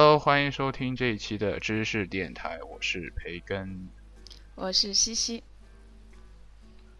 [0.00, 3.88] Hello，欢迎收听这一期的知识电台，我是培根。
[4.54, 5.42] 我是西西，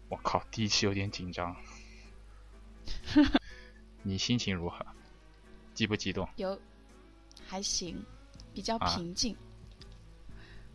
[0.09, 1.55] 我靠，第一期有点紧张。
[4.03, 4.85] 你心情如何？
[5.73, 6.27] 激不激动？
[6.35, 6.59] 有
[7.47, 8.05] 还行，
[8.53, 9.33] 比较啊平静。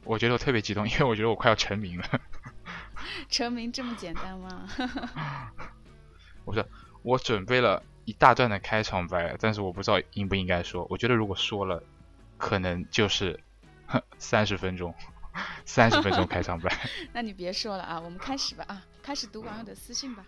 [0.03, 2.21] 我觉得我特别激动，因为我觉得我快要成名了。
[3.29, 4.67] 成名这么简单吗？
[6.47, 6.67] 我说
[7.03, 10.87] 我准备了一大段的开场白，但是我不知道应不应该说。
[10.89, 11.83] 我觉得如果说了，
[12.45, 13.41] 可能就是
[14.19, 14.95] 三十分钟，
[15.65, 16.71] 三十分钟开场白。
[17.15, 20.27] 那你别说了啊，我们开始吧啊，开始读网友的私信吧。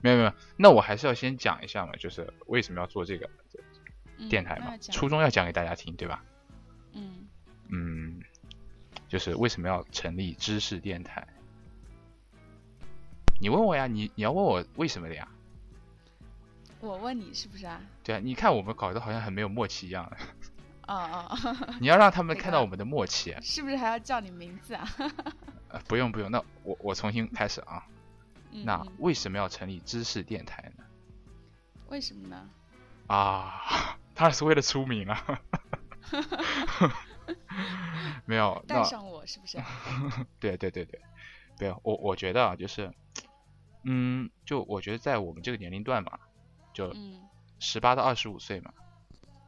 [0.00, 3.28] 没有没有，那我还是要先讲一下嘛，就是为什么要做这个
[4.16, 6.24] 嗯电台嘛初衷要讲给大家听，对吧？
[6.92, 7.28] 嗯，
[7.68, 8.22] 嗯，
[9.06, 11.28] 就是为什么要成立知识电台？
[13.38, 15.28] 你问我呀，你你要问我为什么的呀？
[16.84, 17.80] 我问你是不是啊？
[18.04, 20.04] 对啊，你看我们搞得好像很没有默契一样，
[20.86, 20.94] 哦
[21.30, 23.34] 哦，你要让他们看到我们的默契。
[23.40, 24.88] 是不是还要叫你名字啊？
[25.68, 27.84] 呃，不用不用，那我我重新开始啊。
[28.64, 30.84] 那为什么要成立知识电台呢？
[31.88, 32.48] 为什么呢？
[33.08, 35.40] 啊，当然是为了出名啊。
[38.26, 39.58] 没有，带上我是不是？
[40.38, 41.00] 对对对对，
[41.58, 42.92] 对我我觉得啊，就是，
[43.82, 46.18] 嗯，就我觉得在我们这个年龄段嘛，
[46.74, 47.22] 就嗯
[47.58, 48.74] 十八到二十五岁嘛，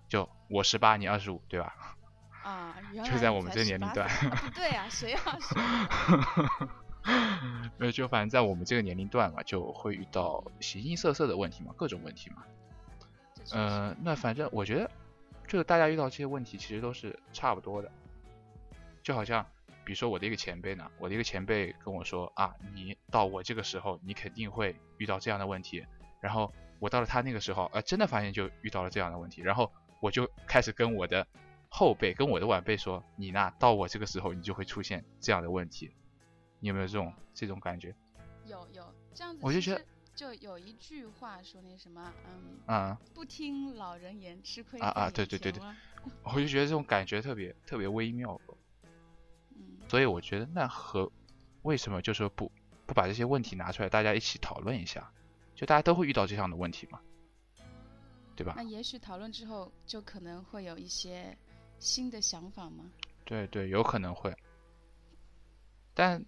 [0.09, 1.75] 就我十八，你二十五，对吧？
[2.43, 4.09] 啊，原就在我们这个年龄段
[4.55, 5.55] 对啊，谁要是？
[7.79, 12.45] 呃，就反正在我们这个年龄段嘛，就会遇到形形色色的问题嘛，各种问题嘛。
[13.35, 14.91] 这确实呃，那反正我觉得，
[15.47, 17.91] 就是大家遇到这些问题其实都是差不多的，
[19.03, 19.45] 就好像
[19.85, 25.85] 比如说我的一个前辈呢，我的一个前辈跟我说啊，你到我这个时候，你肯定会遇到这样的问题，
[26.21, 31.27] 然后我到了他那个时候，呃，真的发现就遇到了这样的问题，然后我就开始跟我的
[31.69, 35.91] 后辈、跟我的晚辈说，你呢，到我这个时候，你就会出现这样的问题，
[36.61, 37.95] 你有没有这种这种感觉？
[38.45, 39.83] 有有这样子，我就觉得
[40.15, 45.77] 就有一句话说那什么，嗯，啊、不听老人言，吃亏啊啊对对对对前
[46.23, 48.41] 我就觉得这种感觉特别特别微妙。
[48.49, 51.11] 嗯所以我觉得那和
[51.63, 52.51] 为什么就说不
[52.87, 55.13] 不把这些问题拿出来，大家一起讨论一下，
[55.57, 57.01] 就大家都会遇到这样的问题嘛，
[58.37, 58.63] 对吧那？
[58.63, 61.37] 也许讨论之后，就可能会有一些
[61.79, 62.85] 新的想法吗？
[63.25, 64.33] 对对，有可能会。
[65.95, 66.23] 但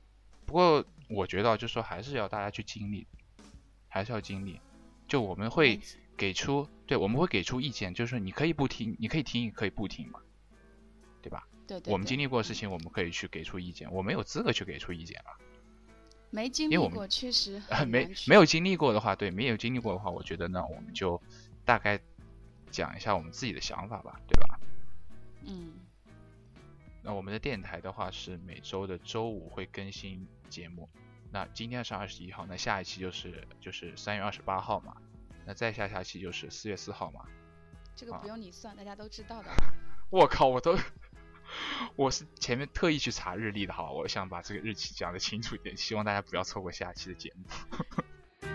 [0.46, 3.06] 不过我觉得就是说还是要大家去经历，
[3.86, 4.58] 还是要经历。
[5.06, 5.78] 就我们会
[6.16, 10.20] 给出，对，我们会给出意见，就是说你可以不听，你可以听，也可以不听嘛，
[11.20, 11.46] 对吧？
[11.66, 15.36] 对对，我们经历历过的事情，我们可以去给出意见，我没有资格去给出意见啊。
[16.30, 21.20] 没经历过，确实 没没有经历过的话，对，没有经历过的话，我觉得呢，我们就
[21.64, 22.00] 大概
[22.70, 24.60] 讲一下我们自己的想法吧，对吧？
[25.44, 25.72] 嗯
[27.02, 30.88] 那我们的电台的话是每周的周五会更新节目，
[31.30, 34.96] 那今天是二十一号，那下一期就是就是三月二十八号嘛，
[35.46, 37.20] 那再下下期就是四月四号嘛。
[37.20, 37.28] 啊
[37.96, 39.50] 这个不用你算，大家都知道的。
[40.10, 40.76] 我靠，我都
[41.96, 47.44] 我是前面特意去查日历的哈，我想把这个日期讲的清楚一点，希望大家不要错过下期的节目。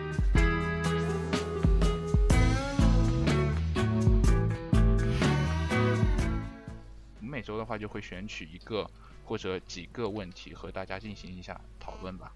[7.20, 8.90] 我们每周的话就会选取一个
[9.26, 12.32] 或者几个问题和大家进行一下讨论吧。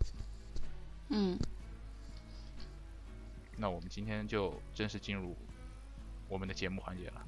[1.10, 1.38] 嗯，
[3.56, 5.36] 那我们今天就正式进入
[6.28, 7.26] 我们的节目环节了。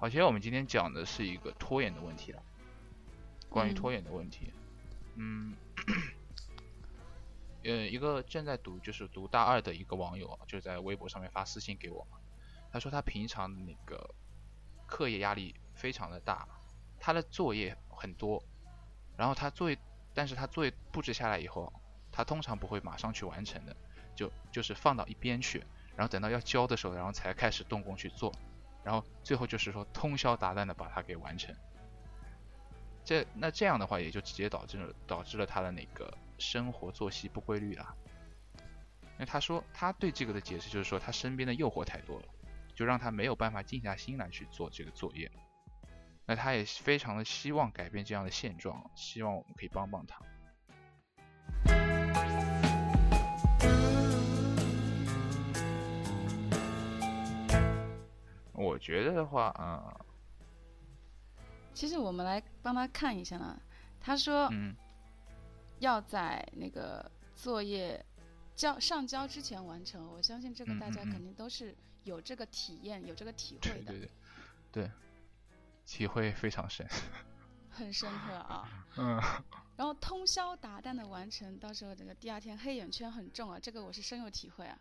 [0.00, 2.42] 好，其实我们今天讲的是一个拖延的问题了，
[3.50, 4.50] 关于嗯拖延的问题。
[5.16, 5.54] 嗯，
[7.64, 12.16] 呃，一个正在读就是读大二的一个网友啊，就在微博上面发私信给我嘛，
[12.72, 14.14] 他说他平常那个
[14.86, 16.48] 课业压力非常的大，
[16.98, 18.42] 他的作业很多，
[19.18, 19.76] 然后他作业
[20.14, 21.70] 但是他作业布置下来以后，
[22.10, 23.76] 他通常不会马上去完成的，
[24.16, 25.62] 就就是放到一边去，
[25.94, 28.34] 然后等到要交的时候，然后才开始动工去做，
[28.84, 31.54] 然后最后就是说通宵达旦的把它给完成。
[33.04, 37.94] 这那这样的话，也就直接导致了导致了他的那个生活作息不规律了。
[39.18, 42.24] 那他说他对这个的解释就是说，他身边的诱惑太多了，
[42.74, 45.30] 就让他没有办法静下心来去做这个作业。
[46.26, 50.20] 那他也非常的希望改变这样的现状，希望我们可以帮帮他。
[58.60, 60.04] 我觉得的话，嗯，
[61.72, 63.58] 其实我们来帮他看一下呢。
[63.98, 64.74] 他说，嗯，
[65.78, 68.04] 要在那个作业
[68.54, 70.06] 交上交之前完成。
[70.12, 71.74] 我相信这个嗯大家肯定都是
[72.04, 74.10] 有这个体验、有这个体会的，对对
[74.70, 74.90] 对，对，
[75.86, 76.86] 体会非常深。
[77.70, 78.68] 很深刻啊。
[78.98, 79.20] 嗯，
[79.76, 84.78] 然后通宵达旦的完成，到时候这个第二天黑眼圈很重啊，这个我是深有体会啊。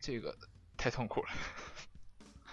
[0.00, 0.36] 这个
[0.76, 1.28] 太痛苦了。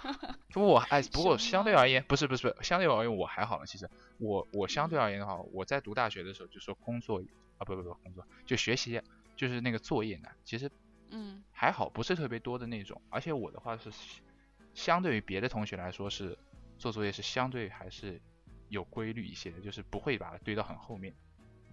[0.52, 3.66] 不过我哎，不过相对而言，不是不是不是，相对而言我还好了。
[3.66, 7.22] 其实我我相对而言的话，我在读大学的时候就说工作
[7.58, 9.02] 啊不不不工作就学习
[9.36, 10.72] 就是那个作业呢，其实
[11.10, 13.02] 嗯还好，不是特别多的那种。
[13.10, 13.92] 而且我的话是
[14.74, 16.38] 相对于别的同学来说是
[16.78, 18.22] 做作业是相对还是
[18.70, 21.14] 有规律一些的，就是不会把它堆到很后面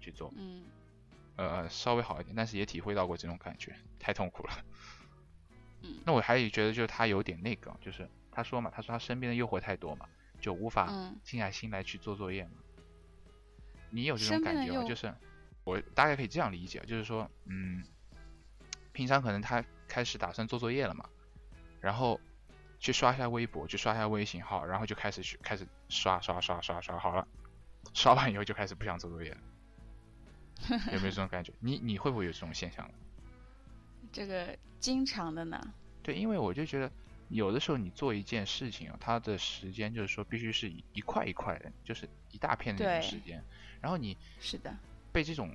[0.01, 0.33] 去做。
[0.37, 0.65] 嗯，
[1.37, 4.53] 呃，稍微好一点，但是也体会到过这种感觉，太痛苦了。
[5.87, 10.09] 嗯那我还觉得就是他有点那个，就是他说嘛，他说他身边的诱惑太多嘛，
[10.41, 12.53] 就无法嗯静下心来去做作业嘛。
[13.91, 14.85] 你有这种感觉吗？
[14.87, 15.13] 就是
[15.65, 17.83] 我大概可以这样理解，就是说，嗯，
[18.93, 21.09] 平常可能他开始打算做作业了嘛，
[21.81, 22.21] 然后
[22.79, 27.27] 去刷一下微博，去刷一下微信号，然后就开始去开始刷刷刷刷刷，好了，
[27.95, 29.39] 刷完以后就开始不想做作业了。
[30.93, 31.53] 有没有这种感觉？
[31.61, 32.95] 你你会不会有这种现象呢？
[34.13, 34.57] 这个
[34.87, 35.75] 经常的呢。
[36.01, 36.89] 对，因为我就觉得
[37.29, 43.43] 有的时候你做一件事情啊，它的时间就是说必须是一一块一块的，就是一大片的那种时间，
[43.81, 44.73] 然后你是的，
[45.11, 45.53] 被这种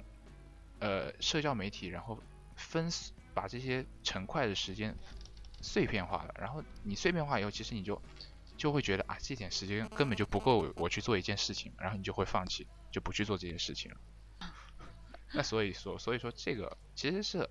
[0.80, 2.20] 呃社交媒体然后
[2.58, 2.90] 分
[3.34, 4.94] 把这些成块的时间
[5.62, 8.02] 碎片化了，然后你碎片化以后，其实你就
[8.58, 13.98] 就会觉得啊这点时间根本就不够我去做一件事情，然后你就会放弃，就不去做这件事情了。
[15.32, 17.50] 那所以说，所以说这个其实是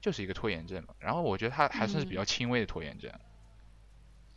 [0.00, 0.94] 就是一个拖延症嘛。
[0.98, 3.12] 然后我觉得他还算是比较嗯轻微的拖延症。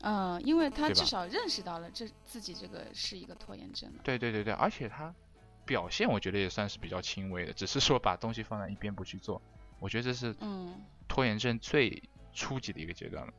[0.04, 4.02] 嗯，因为他至少认识到了这自己这个是一个拖延症了。
[4.04, 5.14] 对对对对，而且他
[5.64, 9.40] 表现我觉得也算是比较轻微的，只是说把东西放在一边不去做。
[9.80, 12.02] 我觉得这是嗯，拖延症最
[12.34, 13.34] 初级的一个阶段了。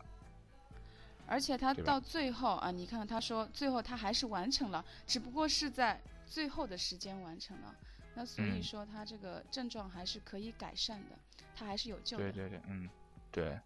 [1.27, 7.75] 而且他到最后啊，你看他说最后他还是完成了，只不过是在最后的时间完成了。
[8.14, 11.19] 那所以嗯说他这个症状还是可以改善的，
[11.55, 12.32] 他还是有救的。
[12.32, 12.88] 对对对，嗯，
[13.31, 13.59] 对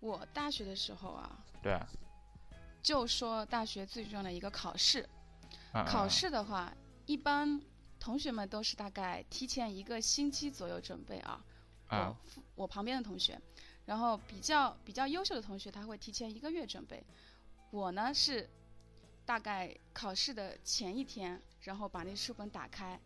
[0.00, 1.86] 我大学的时候啊，对啊，
[2.82, 5.08] 就说大学最重要的一个考试，
[5.72, 6.72] 嗯考嗯试的话，
[7.06, 7.60] 一般
[8.00, 11.44] 同学们都是大概提前一个星期左右准备啊。
[11.90, 12.16] 嗯我
[12.54, 13.40] 我旁边的同学，
[13.84, 17.04] 然后比较比较优秀的同学，他会提前一个月准备。
[17.70, 18.48] 我呢是
[19.24, 23.00] 大概考试的前一天，然后把那书本打开，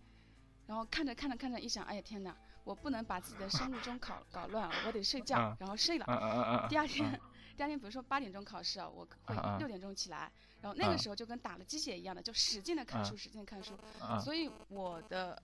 [0.66, 6.66] 然后看着看着看着，一想，哎呀天哪，我不能把自己的生物钟搞搞乱了，我得睡觉嗯，然后睡了。
[6.68, 7.20] 第二天，嗯
[7.56, 10.30] 第二天，比如说八点钟考试啊，我会六点钟起来，
[10.61, 13.78] 然后那个嗯时候就跟打了鸡血一样的，就使劲的看书，嗯使劲地看书。
[14.00, 15.40] 嗯所以我的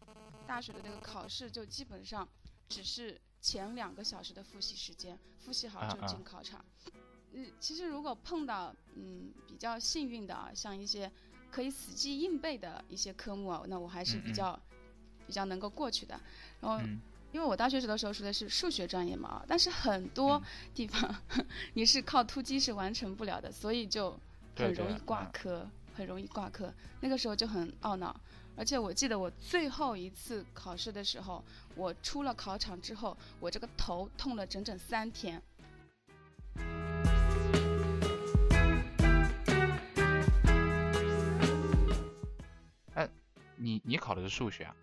[0.47, 2.27] 大学的这个考试就基本上
[2.69, 6.65] 只是前两个小时的复习时间，复习好就进考场。
[7.33, 11.11] 嗯，其实如果碰到嗯比较幸运的啊，像一些
[11.51, 14.61] 可以死记硬背的一些科目啊，那我还是嗯嗯比较、
[15.27, 16.19] 比较能够过去的。
[16.61, 17.01] 然后嗯
[17.33, 20.43] 因为我大学时的时候学的是数学专业嘛，啊但是很多嗯
[20.75, 21.15] 地方
[21.73, 24.15] 你是靠突击是完成不了的，所以就
[24.55, 26.73] 很容易挂嗯科，很容易挂科。
[27.01, 28.15] 那个时候就很懊恼，
[28.55, 31.43] 而且我记得我最后一次考试的时候，
[31.75, 35.43] 我出了考场之后，我这个头痛了整整三天。
[43.63, 44.77] 你你考的是数学啊？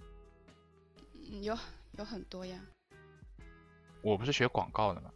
[1.13, 1.57] 嗯，有
[1.97, 2.59] 有很多呀，
[4.01, 5.11] 我不是学广告的嘛，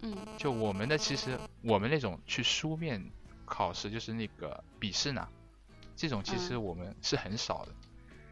[0.00, 3.00] 嗯就我们的其实我们那种去书面
[3.46, 5.28] 考试，就是那个笔试呢，
[5.96, 7.72] 这种其实嗯我们是很少的。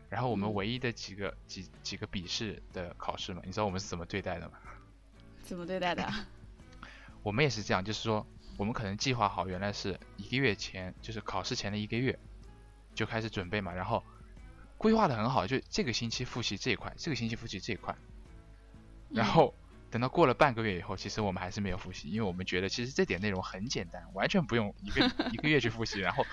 [0.08, 4.58] 然后我们嗯唯一的几个几几个笔试的考试嘛，你知道我们是怎么对待的吗？
[5.42, 6.12] 怎么对待的？
[7.22, 8.26] 我们也是这样，就是说
[8.56, 12.18] 我们可能计划好原来是一个月前，就是考试前的一个月
[12.94, 14.02] 就开始准备嘛，然后
[14.80, 17.94] 规划的很好，就这个星期复习这一块，这个星期复习这一块，
[19.10, 19.54] 然嗯后
[19.90, 26.24] 等到过了半个月以后，其实我们还是没有复习，因为我们觉得其实这点内容很简单，完全不用一个 一个月去复习，然后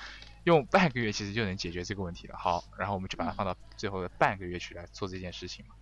[0.46, 2.38] 用半个月其实就能解决这个问题了。
[2.38, 5.76] 好，然后我们就把它放到最后的半个月去来做这件事情嘛，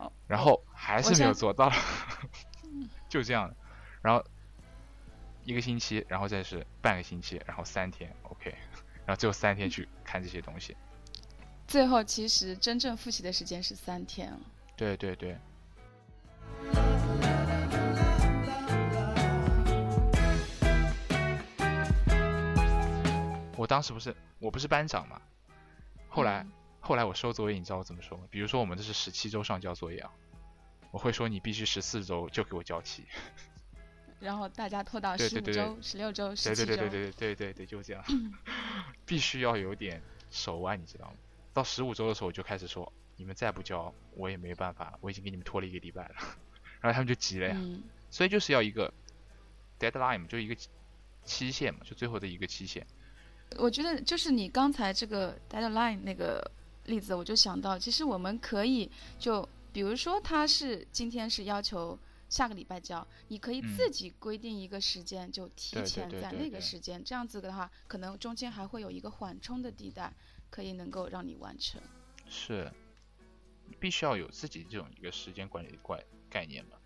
[0.00, 1.70] 哦，然后还是没有做到，
[3.08, 3.54] 就这样的，
[4.02, 4.24] 然后
[5.44, 8.52] 一个星期，然后再是半个星期，然后三天，OK，
[9.06, 10.76] 然后最后三天去看这些东西。
[11.70, 14.36] 最后其实真正复习的时间是三天。
[14.76, 15.38] 对对对，
[23.56, 25.22] 我当时不是我不是班长嘛，
[26.08, 26.50] 后来、嗯
[26.82, 28.24] 后来我收作业，你知道我怎么说吗？
[28.30, 30.10] 比如说我们这是十七周上交作业啊，
[30.90, 33.04] 我会说你必须十四周就给我交齐。
[34.18, 36.66] 然后大家拖到对对对对十五周、十六周、十对七周。
[36.66, 38.02] 对对对对对对对，就这样
[39.06, 41.12] 必须要有点手腕，你知道吗？
[41.52, 46.14] 到十五周的时候我就开始说，你们再不交，我也没办法，我已经给你们拖了一个礼拜了，
[46.80, 47.54] 然后他们就急了呀。
[47.56, 48.92] 嗯所以就是要一个
[49.78, 50.68] deadline 嘛，就一个期
[51.24, 52.84] 期限嘛，就最后的一个期限。
[53.56, 56.50] 我觉得就是你刚才这个 deadline 那个
[56.86, 61.96] 例子，我就想到，其实我们可以就比如说他是今天是要求
[62.28, 70.12] 下个礼拜交，你可以嗯自己规定一个时间，就提前在那个时间，这样子的话，可能中间还会有一个缓冲的地带，
[70.50, 71.80] 可以能够让你完成。
[72.28, 72.70] 是，
[73.78, 76.76] 必须要有自己这种一个时间管理的概概念嘛。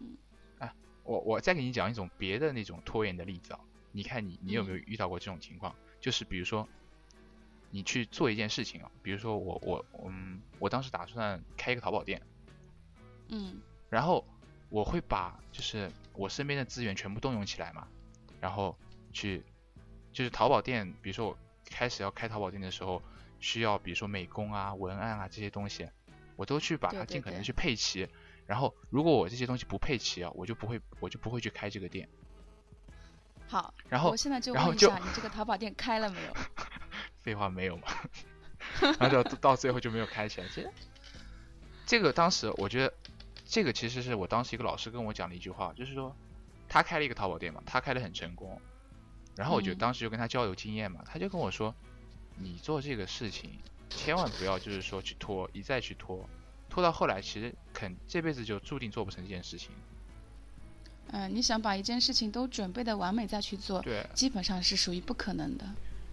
[0.00, 0.16] 嗯。
[0.58, 3.60] 啊，我我再给你讲一种别的那种拖延的例子啊，
[3.92, 5.74] 你看你你有没有嗯遇到过这种情况？
[6.00, 6.68] 就是比如说，
[7.70, 12.22] 你去做一件事情啊，比如说我我嗯，我当时打算开一个淘宝店，
[13.28, 14.24] 嗯然后
[14.70, 17.88] 我会把就是我身边的资源全部动用起来嘛，
[18.40, 18.76] 然后
[19.12, 19.42] 去
[20.12, 23.02] 就是淘宝店，比如说我开始要开淘宝店的时候，
[23.40, 25.88] 需要比如说美工啊、文案啊这些东西，
[26.36, 28.08] 我都去把它尽可能去配齐。
[28.46, 32.08] 然后如果我这些东西不配齐啊，我就不会我就不会去开这个店。
[33.46, 36.32] 好，然后我现在就然后就问一下，你这个淘宝店开了没有？
[37.22, 37.88] 废话没有嘛，
[39.00, 40.46] 然后到到最后就没有开起来。
[40.48, 40.70] 其实
[41.86, 42.94] 这个当时我觉得，
[43.44, 46.14] 这个其实是我当时一个老师跟我讲的一句话，就是说
[46.68, 48.60] 他开了一个淘宝店嘛，他开的很成功，
[49.38, 51.72] 然后我就嗯当时就跟他交流经验嘛，他就跟我说，
[52.34, 53.52] 你做这个事情
[53.88, 56.28] 千万不要就是说去拖，一再去拖，
[56.68, 59.70] 拖到后来其实肯这辈子就注定做不成这件事情。
[61.12, 65.64] 嗯、你想把一件事情都准备的完美再去做，对，基本上是属于不可能的。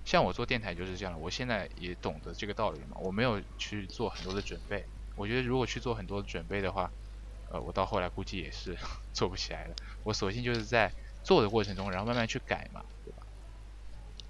[0.05, 4.85] 像我做电台就是这样的，我现在也懂得这个道理嘛，我没有去做很多的准备。
[5.15, 6.91] 我觉得如果去做很多的准备的话，
[7.49, 8.77] 呃，我到后来估计也是
[9.11, 9.75] 做不起来的。
[10.03, 10.91] 我索性就是在
[11.25, 13.25] 做的过程中，然后慢慢去改嘛，对吧？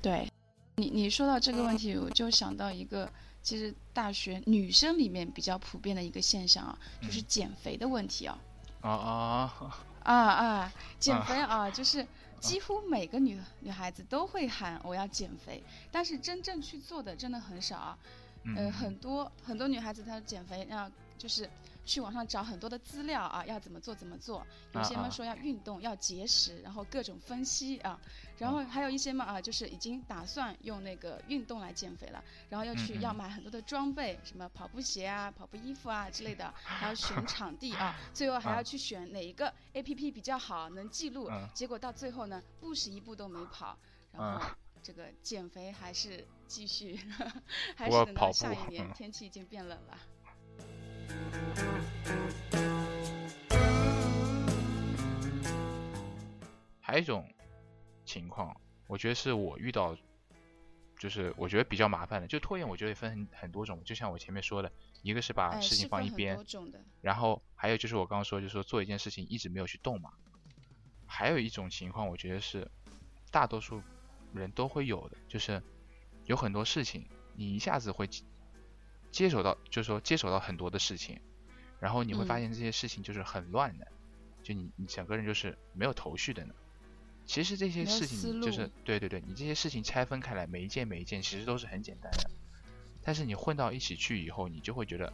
[0.01, 0.31] 对，
[0.77, 3.11] 你你说到这个问题，我就想到一个，
[3.43, 8.37] 其实大学女生里面比较普遍的一个现象啊，就是嗯减肥的问题啊。
[8.81, 8.89] 啊
[10.03, 12.07] 啊，啊啊，减肥啊，就是
[12.39, 15.61] 几乎每个女女孩子都会喊我要减肥，
[15.91, 17.97] 但是真正去做的真的很少啊。
[18.55, 21.49] 呃，嗯，很多很多女孩子她减肥啊就是
[21.85, 24.45] 去网上找很多的资料啊，要怎么做怎么做。
[24.73, 27.99] 有些嘛说要运动，要节食，然后各种分析啊，
[28.37, 38.55] 然后还有一些嘛啊，就是已经打算用那个运动来减肥了，然后要去要买很多的装备，什么跑步鞋啊、跑步衣服啊之类的，还要选 场地啊，最后还啊。
[38.55, 41.47] 要去选哪一个 A P P 比较好，能记录嗯。
[41.53, 43.77] 结果到最后呢，步是一步都没跑，
[44.11, 44.39] 然嗯。
[44.39, 44.45] 后
[44.81, 46.99] 这个减肥还是继续，
[47.75, 48.93] 还是等到下一年嗯。
[48.93, 49.97] 天气已经变冷了。
[56.81, 57.27] 还有一种
[58.05, 58.55] 情况，
[58.87, 59.97] 我觉得是我遇到，
[60.97, 64.71] 就是我觉得比较麻烦的，就拖延，我觉得也分很很多种，就像我前面说的，
[65.01, 66.37] 一个是把哎，事情放一边。
[67.01, 70.11] 然后还有就是我刚刚说，就是说做一件事情一直没有去动嘛。
[71.05, 72.69] 还有一种情况，我觉得是
[73.29, 73.81] 大多数
[74.33, 75.61] 人都会有的，就是
[76.25, 78.07] 有很多事情你一下子会
[79.15, 81.17] 接接手到，就是说接手到很多的事情，
[81.79, 82.41] 然后你会发嗯。
[82.41, 83.87] 现这些事情就是很乱的，
[84.43, 86.53] 就你你整个人就是没有头绪的呢。
[87.25, 92.29] 其实这些事情就是对对对，你这些事情拆分开来，每一件每一件其实都是很简单的，
[93.01, 95.13] 但是你混到一起去以后，你就会觉得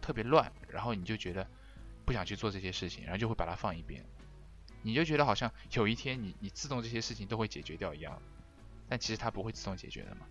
[0.00, 1.44] 特别乱，然后你就觉得
[2.04, 4.06] 不想去做这些事情，然后就会把它放一边，
[4.82, 8.22] 你就觉得好像有一天你你自动这些事情都会解决掉一样，
[8.88, 10.28] 但其实它不会自动解决的嘛。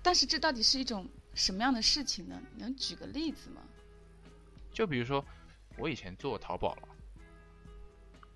[0.00, 2.40] 但是这到底是一种什么样的事情呢？
[2.54, 3.62] 你能举个例子吗？
[4.72, 5.24] 就比如说
[5.76, 6.88] 我以前做淘宝了，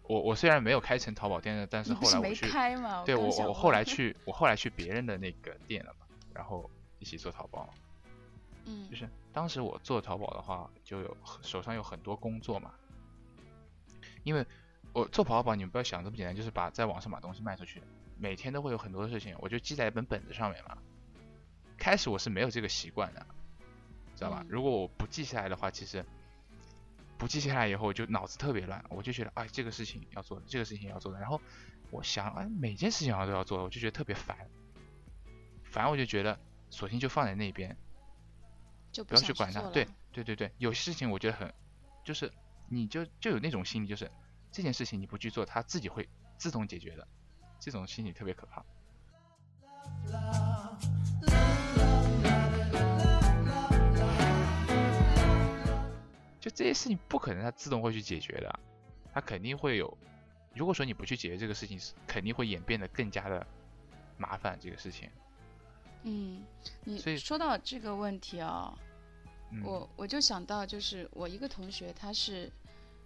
[0.03, 3.03] 我我虽然没有开成淘宝店的，但是后来我去，开吗？
[3.05, 7.69] 对我我后来去我后来去别人的那个店了嘛，然后一起做淘宝。
[8.69, 12.75] 嗯就是当时我做淘宝的话，就有手上有很多工作嘛，
[14.25, 14.45] 因为
[14.93, 17.83] 我做淘宝，你们不要想这么简单，就是把在网上把东西卖出去，
[18.19, 20.77] 每天都会有很多的事情，我就记在一本本子上面嘛。
[21.79, 23.27] 开始我是没有这个习惯的，
[24.15, 24.41] 知道吧？
[24.43, 26.05] 嗯如果我不记下来的话，其实
[27.19, 31.41] 不记下来以后，就脑子特别乱，我就觉得哎，这个事情要做的，这个事情要做的，然后
[31.91, 34.37] 我想哎，每件事情好像都要做，我就觉得特别烦，
[35.65, 36.39] 烦我就觉得
[36.71, 37.77] 索性就放在那边，
[38.93, 39.63] 就不要去管它。
[39.71, 41.53] 对对对对，有些事情我觉得很，
[42.05, 42.33] 就是
[42.69, 44.11] 你就就有那种心理，就是
[44.53, 47.07] 这件事情你不去做，它自己会自动解决的，
[47.59, 48.65] 这种心理特别可怕。
[56.57, 58.61] 这些事情不可能它自动会去解决的，
[59.13, 59.97] 它肯定会有。
[60.55, 63.47] 如果说你不去解决这个事情，是肯定会演变得更加的
[64.17, 64.59] 麻烦。
[64.59, 65.11] 这个事情，
[66.05, 66.43] 嗯，
[66.83, 68.73] 你所以说到这个问题哦，
[69.51, 72.51] 嗯，我我就想到，就是我一个同学，他是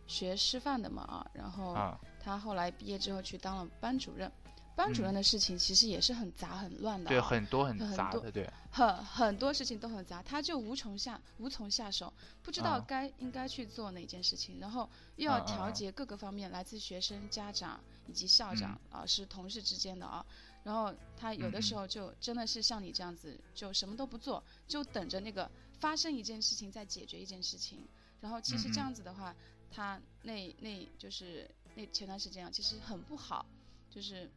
[0.07, 4.31] 学师范的嘛啊，然后啊，他后来毕业之后去当了班主任。
[4.77, 5.15] 班主任嗯。
[5.15, 12.13] 的事情其实也是很杂很乱的、啊，对，很多很杂的，对，很很多事情都很杂，他就无从下无从下手，
[12.43, 20.25] 不知道啊该、应该去做哪件事情，然后又要调节各个方面，来自学生、家长以及校长、老师、同事之间的啊。
[20.63, 27.89] 然后他有的时候就真的是像你这样子，就什么都不做，就等着那个发生一件事情再解决一件事情。
[28.21, 29.35] 然后其实这样子的话，
[29.71, 33.47] 他那那就是那前段时间啊，其实很不好，
[33.89, 34.31] 就是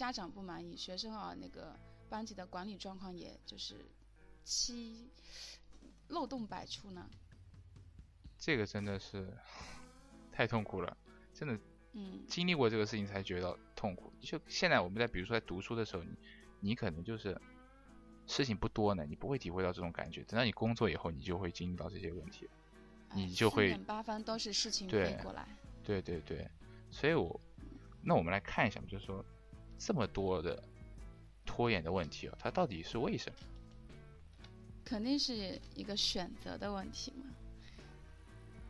[0.00, 1.78] 家长不满意，学生啊那个
[2.08, 3.84] 班级的管理状况也就是
[4.42, 5.10] 七
[6.08, 7.06] 漏洞百出呢。
[8.38, 9.30] 这个真的是
[10.32, 10.96] 太痛苦了，
[11.34, 11.60] 真的
[11.92, 14.10] 嗯经历过这个事情才觉得痛苦。
[14.22, 16.16] 就现在我们在比如说在读书的时候，你
[16.60, 17.38] 你可能就是
[18.26, 20.22] 事情不多呢，你不会体会到这种感觉。
[20.22, 22.48] 等到你工作以后，你就会经历到这些问题。
[23.10, 25.46] 哎你就会八方都是事情对飞过来。
[25.84, 26.48] 对对对，
[26.90, 27.38] 所以我
[28.02, 29.22] 那我们来看一下，就是说
[29.80, 30.62] 这么多的
[31.46, 33.38] 拖延的问题啊，它到底是为什么？
[34.84, 37.24] 肯定是一个选择的问题嘛。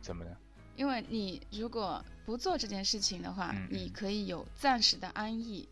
[0.01, 0.37] 怎么呢？
[0.77, 5.67] 因为你如果不做这件事情的话，嗯嗯你可以有暂时的安逸，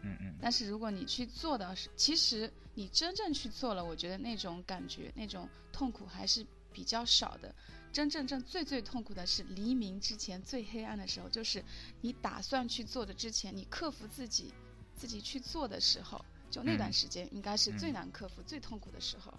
[0.00, 7.54] 嗯嗯，但是如果你去做的是，其实你真正去做了，我觉得那种感觉、那种痛苦还是比较少的。
[7.94, 11.62] 真正正最最痛苦的是黎明之前最黑暗的时候，就是
[12.00, 14.52] 你打算去做的之前，你克服自己，
[14.96, 19.32] 自己去做的时候，就那段嗯时间应该是最嗯难克服、最痛苦的时候。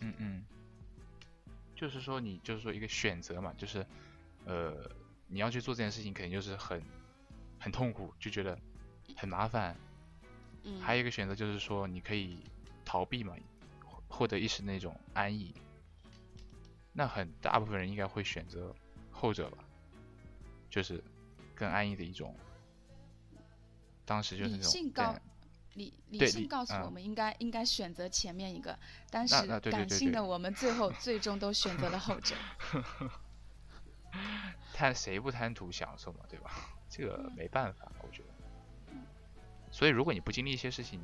[0.00, 0.44] 嗯嗯，
[1.74, 3.86] 就是说你就是说一个选择嘛，就是
[4.44, 4.90] 呃
[5.26, 6.82] 你要去做这件事情，肯定就是很
[7.58, 8.58] 很痛苦，就觉得
[9.16, 9.74] 很麻烦。
[10.64, 12.36] 嗯，还有一个选择就是说你可以
[12.84, 13.34] 逃避嘛，
[13.82, 15.54] 获获得一时那种安逸。
[16.92, 18.74] 那很大部分人应该会选择
[19.10, 19.58] 后者吧，
[20.68, 21.02] 就是
[21.54, 22.34] 更安逸的一种。
[24.04, 25.16] 当时就是那理种性告
[25.74, 28.78] 理理性告诉我嗯们应该应该选择前面一个，
[29.10, 32.34] 但是感性的我们最后最终都选择了后者。
[34.74, 36.50] 贪谁不贪图享受嘛，对吧？
[36.90, 38.28] 这个嗯没办法，我觉得。
[39.70, 41.00] 所以如果你不经历一些事情，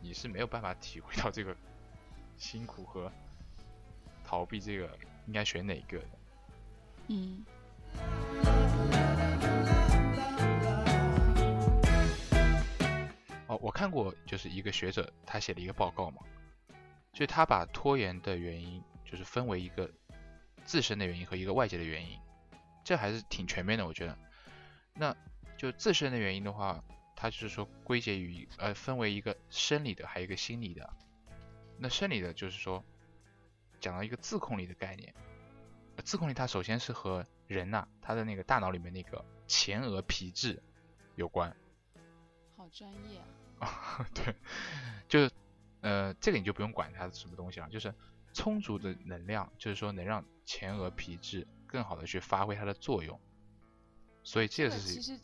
[0.00, 1.56] 你是没有办法体会到这个
[2.36, 3.12] 辛苦和
[4.24, 4.90] 逃避这个
[5.30, 6.08] 应该选哪一个的。
[7.06, 7.44] 嗯
[13.46, 16.20] 哦，我看过，就是一个学者他写了一个报告嘛，
[17.12, 19.88] 就是他把拖延的原因就是分为一个
[20.64, 22.18] 自身的原因和一个外界的原因，
[22.82, 24.18] 这还是挺全面的，我觉得。
[24.92, 25.16] 那
[25.56, 26.82] 就自身的原因的话，
[27.14, 30.90] 他就是说归结于呃分为一个生理的，还有一个心理的。
[31.78, 32.84] 那生理的就是说
[33.80, 35.14] 讲到一个自控力的概念，
[35.96, 40.62] 呃自控力它首先是和人呐、他的那个大脑里面那个前额皮质
[41.16, 41.56] 有关。
[42.56, 43.18] 好专业
[43.58, 44.06] 啊。
[44.14, 44.34] 对，
[45.08, 45.30] 就是
[45.80, 47.92] 呃，这个你就不用管它是什么东西了，就是
[48.32, 53.18] 充足的能量，就是说能让前额皮质更好的去发挥它的作用。
[54.22, 55.20] 所以这个是这个其实，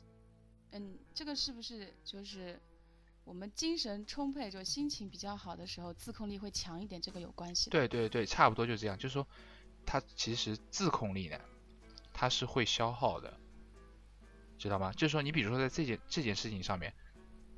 [0.70, 2.58] 嗯，这个是不是就是
[3.26, 7.68] 我们精神充沛，就心情比较好的时候，自控力会强一点，这个有关系。
[7.70, 8.96] 对对对，差不多就这样。
[8.96, 9.26] 就是说，
[9.84, 11.36] 它其实自控力呢，
[12.12, 13.36] 它是会消耗的，
[14.58, 14.92] 知道吗？
[14.92, 16.94] 就是说，你比如说在这件这件事情上面，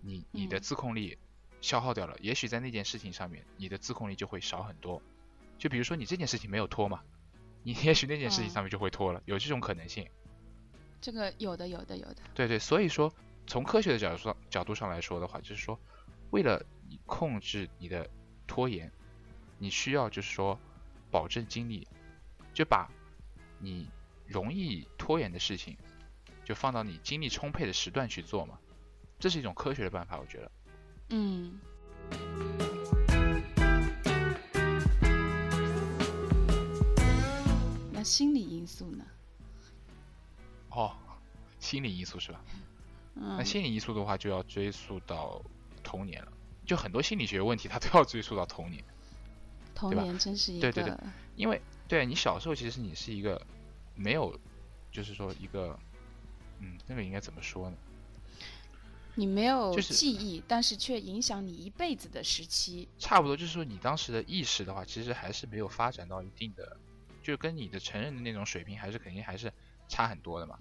[0.01, 1.19] 你你的嗯自控力
[1.61, 5.03] 消耗掉了，也许在那件事情上面，你的自控力就会少很多。
[5.59, 7.03] 就比如说你这件事情没有拖嘛，
[7.63, 10.09] 你也许那件事情嗯上面就会拖了，有这种可能性。
[11.03, 12.17] 这个有的有的有的。
[12.35, 13.13] 对对，所以说
[13.49, 15.81] 从科学的角度上角度上来说的话，就是说，
[16.31, 18.09] 为了你控制你的
[18.47, 18.93] 拖延，
[19.59, 20.61] 你需要就是说
[21.11, 21.89] 保证精力，
[22.53, 22.91] 就把
[23.59, 23.89] 你
[24.27, 25.79] 容易拖延的事情，
[26.45, 28.59] 就放到你精力充沛的时段去做嘛，
[29.19, 30.53] 这是一种科学的办法，我觉得。
[31.09, 31.59] 嗯，
[37.91, 39.07] 那心理因素呢？
[40.69, 40.95] 哦，
[41.59, 42.45] 心理因素是吧？
[43.21, 45.43] 嗯那，心理因素的话，就要追溯到
[45.83, 46.33] 童年了。
[46.65, 48.85] 就很多心理学问题，它都要追溯到童年，
[49.75, 50.97] 童年真是一个对对对
[51.35, 53.41] 因为对你小时候其实你是一个
[53.95, 54.39] 没有，
[54.93, 55.79] 就是说一个，
[56.61, 57.77] 嗯，那个应该怎么说呢？
[59.15, 62.87] 你没有就是记忆，但是却影响你一辈子的时期。
[62.99, 66.77] 差不多就是说你当时的意识的话，其实还是没有发展到一定的，
[67.23, 69.53] 就跟你的成人的那种水平还是肯定还是
[69.89, 70.57] 差很多的嘛。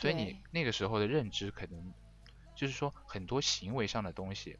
[0.00, 1.92] 所以你那个时候的认知可能
[2.54, 4.56] 就是说很多行为上的东西，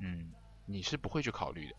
[0.00, 0.32] 嗯，
[0.64, 1.76] 你是不会去考虑的。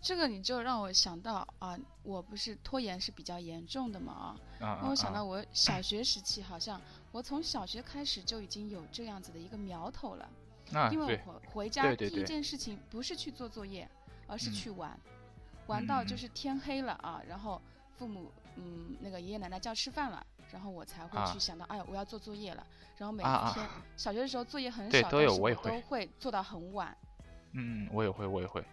[0.00, 6.80] 这个你就让我想到啊，我不是拖延是比较严重的嘛啊，啊让我想啊到我小学时期，好像
[7.12, 10.30] 我从小学开始就已经有这样子的一个苗头了。
[10.72, 13.86] 啊，因为，我回回家第一件事情不是去做作业，
[14.26, 14.98] 而是嗯去玩，
[15.66, 17.60] 玩到就是天黑了啊，然后
[17.96, 22.64] 父母嗯那个爷爷奶奶叫吃饭了，然后我才会啊去想到，哎呀我要做作业了。
[22.96, 26.96] 然后每一天小学的时候作业很少，对都有我也会都会做到很晚，
[27.50, 28.64] 嗯，我也会，我也会。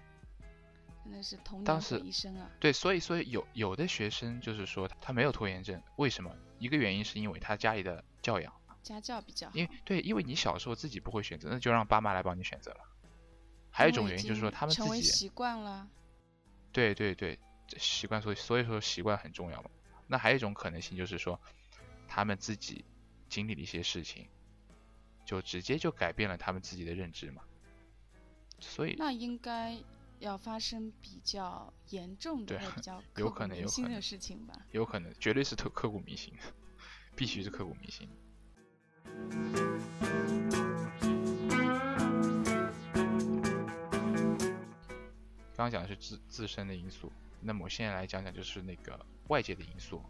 [1.04, 2.48] 真的是童年回忆生啊。
[2.60, 6.32] 对，所以所以有有的学生就是说他没有拖延症，为什么？
[6.60, 12.78] 一个原因是因为他家里的教养，家教比较好，因为对，因为你小时候自己不会选择，那就让爸妈来帮你选择了。
[13.72, 15.88] 还有一种原因就是说他们自己，成为习惯了。
[16.72, 19.72] 对对对，这习惯，所以所以说习惯很重要嘛。
[20.06, 21.39] 那还有一种可能性就是说，
[22.13, 22.84] 他们自己
[23.30, 24.28] 经历的一些事情，
[25.26, 27.41] 就直接就改变了他们自己的认知嘛。
[28.60, 29.82] 所以那应该
[30.19, 34.54] 要发生比较严重的比较有可能有可能铭心的事情吧。
[34.71, 36.34] 有可能绝对是特刻骨铭心，
[37.15, 38.10] 必须是刻骨铭心。
[45.56, 50.04] 刚刚讲的是自自身的因素，那么我现在来讲讲就是那个外界的因素。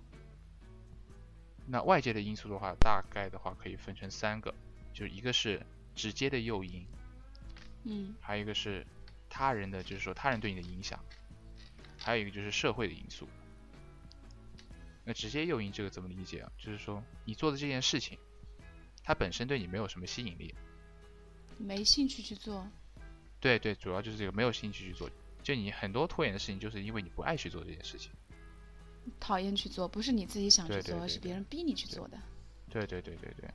[1.65, 4.53] 那外界的因素的话，大概的话可以分成三个，
[4.93, 6.85] 就一个是直接的诱因，
[7.83, 8.85] 嗯还有一个是
[9.29, 10.99] 他人的，就是说他人对你的影响，
[11.97, 13.27] 还有一个就是社会的因素。
[15.03, 16.51] 那直接诱因这个怎么理解啊？
[16.57, 18.19] 就是说你做的这件事情，
[19.03, 20.53] 它本身对你没有什么吸引力，
[21.57, 22.67] 没兴趣去做。
[23.39, 25.09] 对对，主要就是这个没有兴趣去做。
[25.41, 28.11] 就你很多拖延的事情，就是因为你不爱去做这件事情。
[29.19, 32.17] 讨厌去做，不是你自己想去做，而是对对对对别人逼你去做的。
[32.69, 33.49] 对对对对对。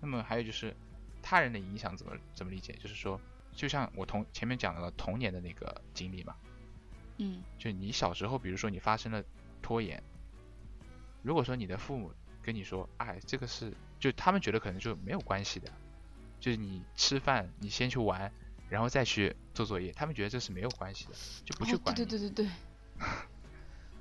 [0.00, 0.74] 那么还有就是
[1.22, 2.72] 他人的影响怎么怎么理解？
[2.74, 3.20] 就是说，
[3.54, 6.34] 就像我童前面讲的童年的那个经历嘛，
[7.18, 9.22] 嗯就你小时候，比如说你发生了
[9.62, 10.02] 拖延，
[11.22, 12.12] 如果说你的父母
[12.42, 15.70] 跟你说，哎，这个是，就他们觉得可能就没有关系的，
[16.40, 18.32] 就是你吃饭你先去玩，
[18.68, 21.12] 然后再去做作业，他们觉得这是没有关系的，
[21.44, 22.04] 就不去哦，管你。
[22.04, 22.52] 对对对对对，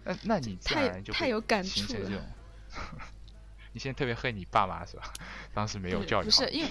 [0.04, 2.24] 那那你自然而太太有感触了。
[3.74, 5.14] 你现在特别恨你爸妈是吧？
[5.54, 6.70] 当时没有教育好不是因为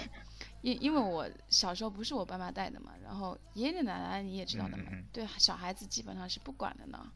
[0.61, 7.11] 因因为我小时候不是我爸妈带的嘛，然后爷爷奶奶你也知道的嘛，嗯嗯嗯对小孩子基本上是不管的呢，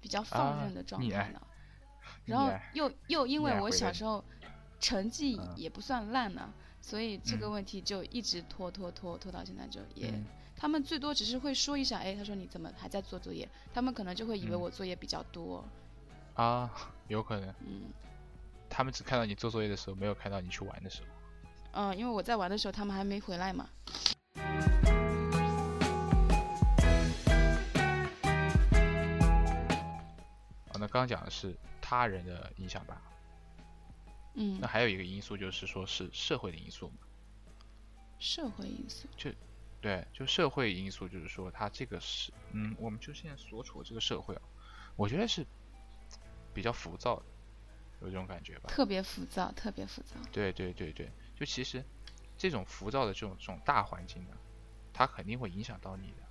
[0.00, 1.40] 比较放啊任的状态呢。
[2.24, 4.24] 然后又又因为我小时候
[4.80, 10.12] 成绩嗯也不算烂呢，所以这个嗯问题就一直拖拖拖拖到现在就也。
[10.58, 13.48] 嗯他们最多只是会说一下，哎，他说你怎么还在做作业？
[13.72, 15.64] 他们可能就会以为嗯我作业比较多，
[16.34, 16.68] 啊，
[17.06, 17.82] 有可能嗯
[18.68, 21.08] 他们只看到你做作业的时候，没有看到你去玩的时候。
[21.72, 23.68] 嗯，因为我在玩的时候他们还没回来嘛。
[30.70, 33.00] 哦，那刚刚讲的是他人的影响吧？
[34.34, 36.94] 嗯那，还有一个因素就是说是社会的因素嘛。
[38.18, 39.06] 社会因素，
[39.80, 44.42] 对，就社会因素，就是说它这个是，嗯，我们就现在所处的这个社会啊，
[44.96, 45.46] 我觉得是
[46.52, 47.24] 比较浮躁的，
[48.00, 48.68] 有这种感觉吧？
[48.68, 50.16] 特别浮躁，特别浮躁。
[50.32, 51.84] 对对对对，就其实
[52.36, 54.36] 这种浮躁的这种这种大环境呢，
[54.92, 56.22] 它肯定会影响到你的。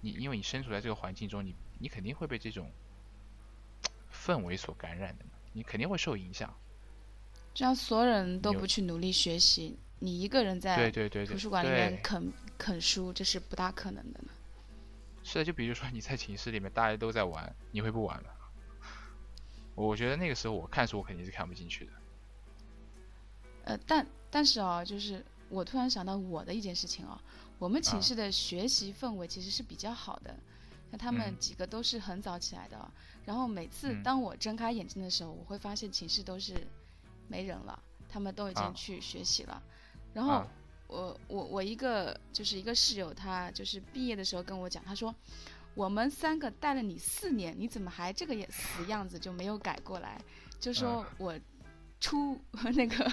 [0.00, 2.70] 你因为你身处在这个环境中，你你肯定会被这种
[4.12, 6.56] 氛围所感染的嘛，你肯定会受影响。
[7.52, 14.30] 这样所有人都不去努力学习，你一个人在对对对，图书馆里面啃啃书，这是不大可能的呢。
[15.22, 18.30] 是的，就比如说你在寝室里面大家都在玩，你会不玩吗？
[19.74, 21.92] 我觉得那个时候我看书我肯定是看不进去的。
[23.64, 27.20] 呃，但但是啊，就是我突然想到我的一件事情啊，
[27.58, 30.34] 我们寝啊室的学习氛围其实是比较好的，
[30.90, 32.90] 那他们嗯几个都是很早起来的，
[33.24, 36.54] 然后每次嗯当我睁开眼睛的时候，我会发现寝室都是
[37.28, 39.62] 没人了，他们都已啊经去学习了，
[40.18, 40.32] 然后。
[40.32, 40.48] 啊
[40.88, 45.14] 我我我一个就是一个室友，他就是毕业的时候跟我讲，他说
[45.74, 50.18] 我们三个带了你四年，你怎么还这个也死样子就没有改过来？
[50.58, 51.38] 就说我
[52.00, 52.40] 出
[52.74, 53.12] 那个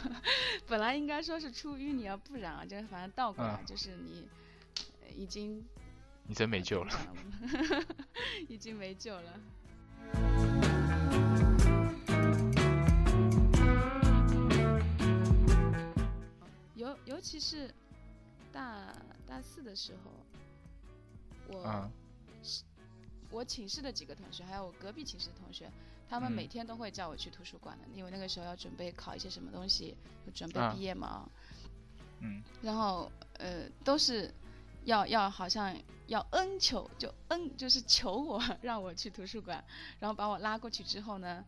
[0.66, 4.26] 本来应该说是出淤泥而不染啊，就是反正倒过来，嗯就是你
[5.02, 5.62] 呃已经
[6.26, 6.94] 你真没救了。
[6.94, 7.86] 了，
[8.48, 9.40] 已经没救了。
[16.86, 17.74] 尤尤其是
[18.52, 18.94] 大
[19.26, 20.12] 大四的时候，
[21.48, 21.92] 我、嗯
[23.32, 25.70] 我寝室的几个同学，还有我隔壁寝室的同学，
[26.08, 26.32] 他们嗯。
[26.32, 30.72] 每天都会叫我去图书馆的，因为那个时候要准备考一些什么东西，就准备啊。
[30.72, 31.28] 毕业嘛。
[32.22, 32.44] 嗯。
[32.62, 34.32] 然后呃，都是
[34.84, 39.62] 要要好像要恩求，就恩就是求我 让我去图书馆，
[40.00, 41.44] 然后把我拉过去之后呢，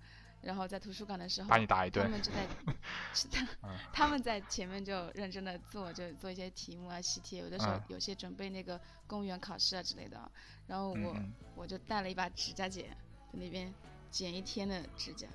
[0.47, 2.09] 然后在图书馆的时候，把你打一顿他。
[2.09, 2.47] 们就在，
[3.13, 3.27] 是
[3.91, 10.31] 他们在前面就认真的做，就做一些题目啊、习题，有的时候嗯有些准备那个公务员考试啊之类的，
[10.65, 12.87] 然后我、嗯我就带了一把指甲剪，
[13.33, 13.73] 在那边
[14.09, 15.27] 剪一天的指甲，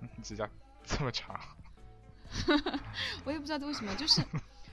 [0.00, 0.50] 嗯，指甲
[0.84, 1.40] 这么长。
[3.24, 4.20] 我也不知道为什么，就是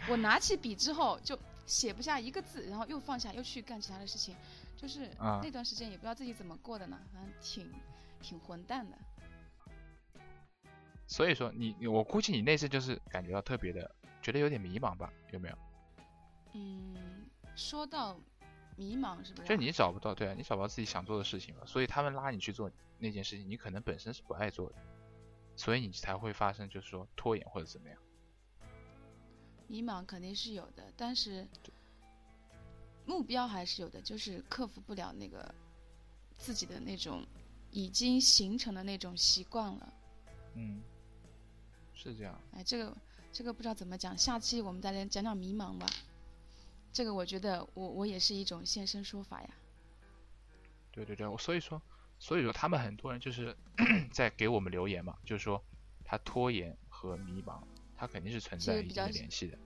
[0.08, 1.38] 我拿起笔之后就
[1.68, 4.36] 写不下一个字，然后又放下，又去干其他的事情，
[4.76, 7.72] 就是啊那段时间也不知道自己怎么过的呢，反正挺
[8.22, 8.98] 挺混蛋的。
[11.10, 15.12] 所以说你，你我估计你那次就是感觉到特别的，觉得有点迷茫吧？
[15.32, 15.58] 有没有？
[16.54, 18.16] 嗯，说到
[18.78, 19.46] 迷茫是不是啊？
[19.48, 22.70] 就你找不到，对啊，你找不到自己想做的事情了，所以他们拉你去做
[23.00, 24.76] 那件事情，你可能本身是不爱做的，
[25.56, 28.00] 所以你才会发生就是说拖延或者怎么样。
[29.68, 31.48] 迷茫肯定是有的，但是
[33.08, 35.54] 目标还是有的，就是克服不了那个
[36.38, 37.26] 自己的那种
[37.72, 39.94] 已经形成的那种习惯了。
[40.56, 40.82] 嗯，
[42.02, 42.40] 是这样。
[42.54, 42.96] 哎，这个
[43.34, 45.86] 这个不知道怎么讲，下期我们再来讲讲迷茫吧。
[46.94, 49.50] 这个我觉得我我也是一种现身说法呀。
[50.92, 51.82] 对对对，我所以说，
[52.18, 53.56] 所以说他们很多人就是
[54.12, 55.62] 在给我们留言嘛，就是说
[56.04, 57.62] 他拖延和迷茫，
[57.96, 59.58] 他肯定是存在一定的联系的。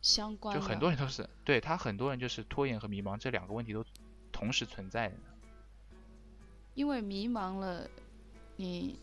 [0.00, 3.84] 相关就很多人都是对他很多人就是拖延和迷茫这两个问题都
[4.30, 5.16] 同时存在的。
[6.74, 7.90] 因为迷茫了，
[8.56, 8.96] 你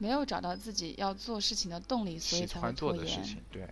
[0.00, 3.04] 没有找到自己要做事情的动力，所以才会做拖延。
[3.04, 3.68] 的事情，对，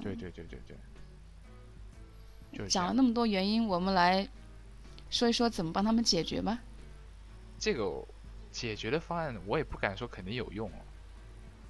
[0.00, 0.60] 对对对对
[2.52, 4.28] 对，讲了那么多原因，我们来
[5.10, 6.56] 说一说怎么帮他们解决吧。
[7.58, 8.06] 这个
[8.52, 10.78] 解决的方案，我也不敢说肯定有用哦，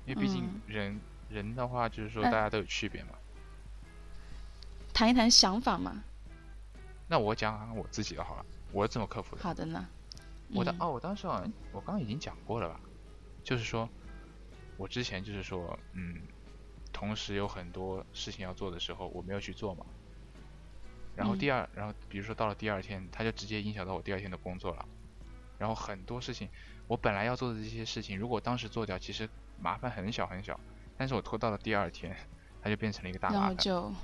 [0.05, 3.12] 因为毕竟嗯人、人的话，就是说大家都有区别嘛。
[4.93, 6.05] 谈一谈想法嘛。
[7.09, 9.43] 那我讲讲我自己的好了，我是怎么克服的。
[9.43, 9.88] 好的呢。
[9.88, 9.97] 嗯
[10.53, 12.81] 我的哦，我当时好像我刚刚已经讲过了吧，
[13.42, 13.88] 就是说，
[14.76, 16.22] 我之前就是说，嗯，
[16.92, 19.85] 同时有很多事情要做的时候，我没有去做嘛。
[21.16, 24.87] 然后嗯第二，然后比如说到了第二天，它就直接影响到我第二天的工作了。
[25.59, 26.48] 然后很多事情，
[26.87, 30.59] 我本来要做的这些事情，如果当时做掉，其实麻烦很小很小，
[30.96, 32.16] 但是我拖到了第二天，
[32.62, 33.94] 它就变成了一个大麻烦，然后就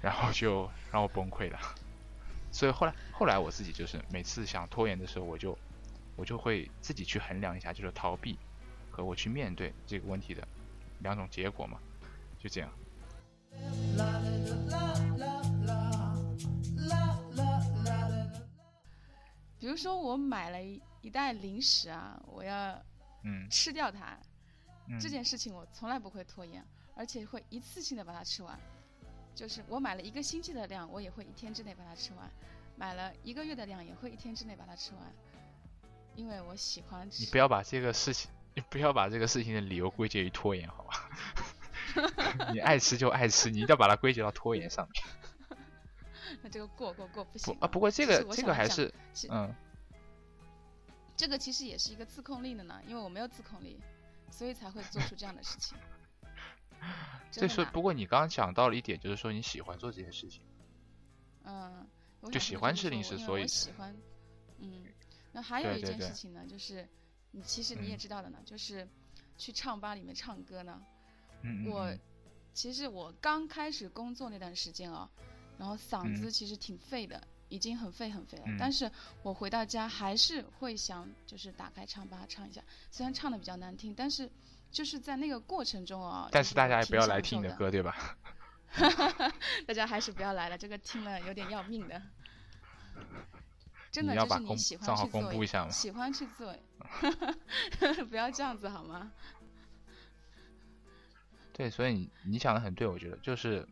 [0.00, 1.58] 然后就让我崩溃了。
[2.52, 5.58] 所以后来后来我自己就是每次想拖延的时候，我就
[6.16, 8.38] 我就会自己去衡量一下，就是逃避
[8.90, 10.46] 和我去面对这个问题的
[11.00, 11.78] 两种结果嘛，
[12.38, 12.70] 就这样。
[19.58, 22.72] 比如说我买了一一袋零食啊，我要
[23.24, 24.18] 嗯吃掉它，
[24.88, 28.58] 嗯，这件事情我从来不会拖延，而且会一次性的把它吃完。
[29.34, 32.26] 就是我买了一个星期的量，我也会一天之内把它吃完；
[32.76, 35.02] 买了一个月的量，也会一天之内把它吃完。
[36.16, 37.22] 因为我喜欢吃。
[37.22, 41.10] 你不要把这个事情，你不要把这个事情的理由归结于拖延，好吧？
[42.52, 45.58] 你爱吃就爱吃，你一定要把它归结到拖延上面。
[46.42, 48.92] 那这个过过过不不行啊，不过这个这个还是
[49.30, 49.54] 嗯，
[51.16, 53.80] 这个其实也是一个自控力的呢，因为我没有自控力，
[54.30, 55.78] 所以才会做出这样的事情。
[57.30, 60.42] 这说不过你刚刚讲到了一点，就是说你喜欢做这些事情。
[61.44, 61.86] 嗯，
[62.30, 63.96] 就喜欢吃零食所以喜欢，
[64.58, 64.84] 嗯，
[65.36, 66.88] 那还有一件事情呢，就是
[67.32, 68.88] 你其实你也嗯知道的呢，就是
[69.36, 70.80] 去唱吧里面唱歌呢。
[71.42, 72.00] 嗯嗯我嗯
[72.54, 75.10] 其实我刚开始工作那段时间啊，
[75.58, 78.44] 然后嗓子嗯其实挺废的，已经很废很废了。
[78.46, 78.90] 嗯但是
[79.22, 84.30] 我回到家还是会想，就是打开唱吧唱一下，虽然唱的比较难听，但是
[84.70, 87.06] 就是在那个过程中啊，但是大家也不要。
[87.06, 88.16] 来听你的歌，对吧？
[89.68, 92.00] 大家还是不要来了，这个听了有点要命的。
[93.90, 94.38] 真的你要把
[94.84, 95.70] 账号公布一下吗？
[95.70, 96.54] 喜欢去做，
[98.10, 99.10] 不要这样子好吗？
[101.52, 103.66] 对，所以你你讲的很对，我觉得就是，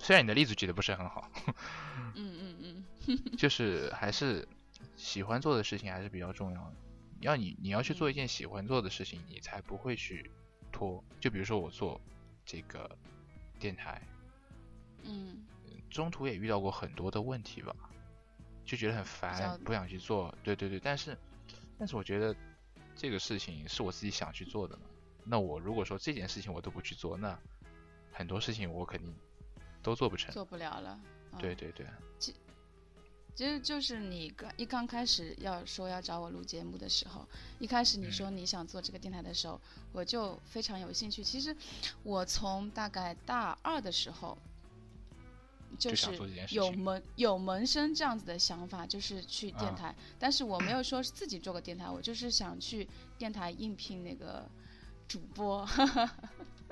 [0.00, 1.30] 虽然你的例子举的不是很好，
[2.14, 4.46] 嗯嗯嗯，就是还是
[4.96, 6.72] 喜欢做的事情还是比较重要的。
[7.20, 10.30] 要你你要去做一件喜欢做的事情，你才不会去
[10.70, 11.02] 拖。
[11.18, 11.98] 就比如说我做
[12.44, 12.90] 这个
[13.58, 14.02] 电台，
[15.04, 15.42] 嗯，
[15.88, 17.74] 中途也遇到过很多的问题吧，
[18.64, 20.34] 就觉得很烦，不想去做。
[20.42, 21.16] 对对对，但是
[21.78, 22.34] 但是我觉得
[22.96, 24.82] 这个事情是我自己想去做的嘛。
[25.24, 27.38] 那我如果说这件事情我都不去做，那
[28.12, 29.14] 很多事情我肯定
[29.82, 30.32] 都做不成。
[30.32, 30.98] 做不了了。
[31.32, 31.84] 嗯对对对，
[32.18, 32.32] 其
[33.34, 37.26] 其实就是你刚一刚开始要说要找我录节目的时候，
[37.58, 39.60] 一开始你嗯说你想做这个电台的时候，
[39.92, 41.24] 我就非常有兴趣。
[41.24, 41.56] 其实
[42.04, 44.38] 我从大概大二的时候，
[45.78, 46.12] 就就是
[46.50, 54.48] 有情萌有萌生这样子的想法，就是去电啊台，但是我没有说是自己做个电台，我就是想去电台应聘那个
[55.06, 55.66] 主播，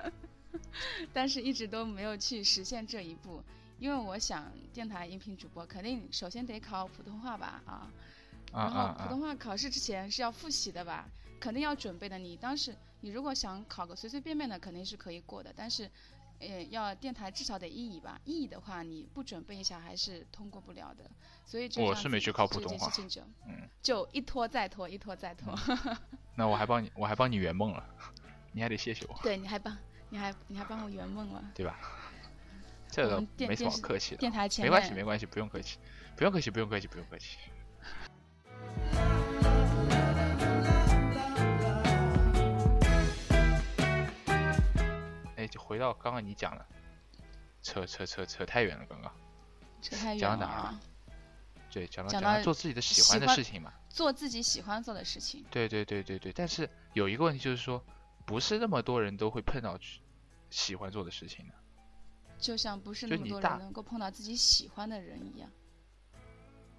[1.13, 3.43] 但是一直都没有去实现这一步。
[3.79, 7.91] 因为我想电台应聘主播，肯定首先得考普通话吧，啊，
[8.53, 9.03] 啊然后！
[9.03, 12.17] 普通话考试之前是要复习的吧，肯定要准备的。
[12.17, 15.89] 你当时你如果想考个随随便便的，肯定是可以过的，但是，
[16.47, 21.09] 呃，要电台至少得一乙吧，一乙的话你不准备一下还是通过不了的。
[21.45, 22.91] 所以我是没去考普通话
[23.47, 25.53] 嗯，就一拖再拖，一拖再拖。
[26.35, 27.85] 那我还帮你，我还帮你圆梦了，
[28.51, 29.77] 你还得谢谢我，对，你还帮
[30.09, 31.43] 你还你还帮我圆梦了。
[31.53, 31.79] 对吧？
[32.89, 35.77] 这个没什么客气的，电台前没关系，没关系，不用客气，
[36.15, 37.37] 不用客气，不用客气，不用客气。
[45.63, 46.65] 回到刚刚你讲的，
[47.61, 49.11] 扯扯扯扯太远了，刚刚。
[49.81, 50.81] 扯太远讲到哪儿了啊。
[51.71, 53.73] 对，讲到讲到做自己的喜欢的事情嘛。
[53.89, 55.43] 做自己喜欢做的事情。
[55.49, 57.83] 对对对对对，但是有一个问题就是说，
[58.25, 59.79] 不是那么多人都会碰到
[60.49, 61.53] 喜欢做的事情的。
[62.37, 65.49] 就像不是那么多人能够碰到自己喜欢的人一样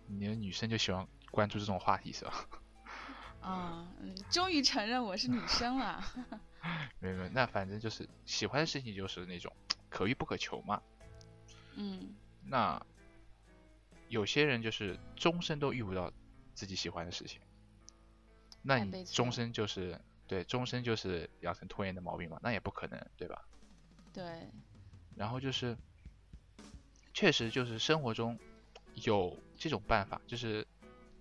[0.07, 2.47] 你的女生就喜欢关注这种话题是吧？
[3.41, 3.87] 啊！
[4.01, 6.05] 嗯，终于承认我是女生了。
[6.99, 9.53] 没有那反正就是喜欢的事情就是那种
[9.91, 10.83] 可遇不可求嘛。
[11.77, 12.81] 嗯，那
[14.09, 16.13] 有些人就是终身都遇不到
[16.55, 17.41] 自己喜欢的事情，
[18.63, 22.39] 那你终身就是对终身就是养成拖延的毛病嘛？
[22.43, 23.45] 那也不可能，对吧？
[24.13, 24.49] 对，
[25.17, 25.77] 然后就是，
[27.13, 28.39] 确实就是生活中
[28.95, 30.67] 有这种办法，就是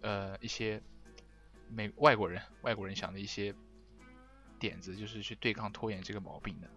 [0.02, 0.82] 呃一些
[1.68, 3.54] 美外国人外国人想的一些
[4.64, 6.70] 点子，就是去对抗拖延这个毛病的。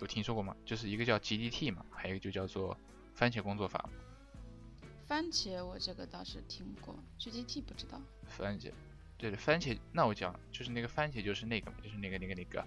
[0.00, 0.56] 有听说过吗？
[0.64, 2.76] 就是一个叫 GDT 嘛，还有一个就叫做
[3.14, 3.88] 番茄工作法。
[5.06, 8.02] 番茄我这个倒是听过，GDT 不知道。
[8.26, 8.72] 番茄，
[9.16, 9.78] 对的，番茄。
[9.92, 12.66] 那我讲就是那个番茄，就是那个嘛，就是那个那个那个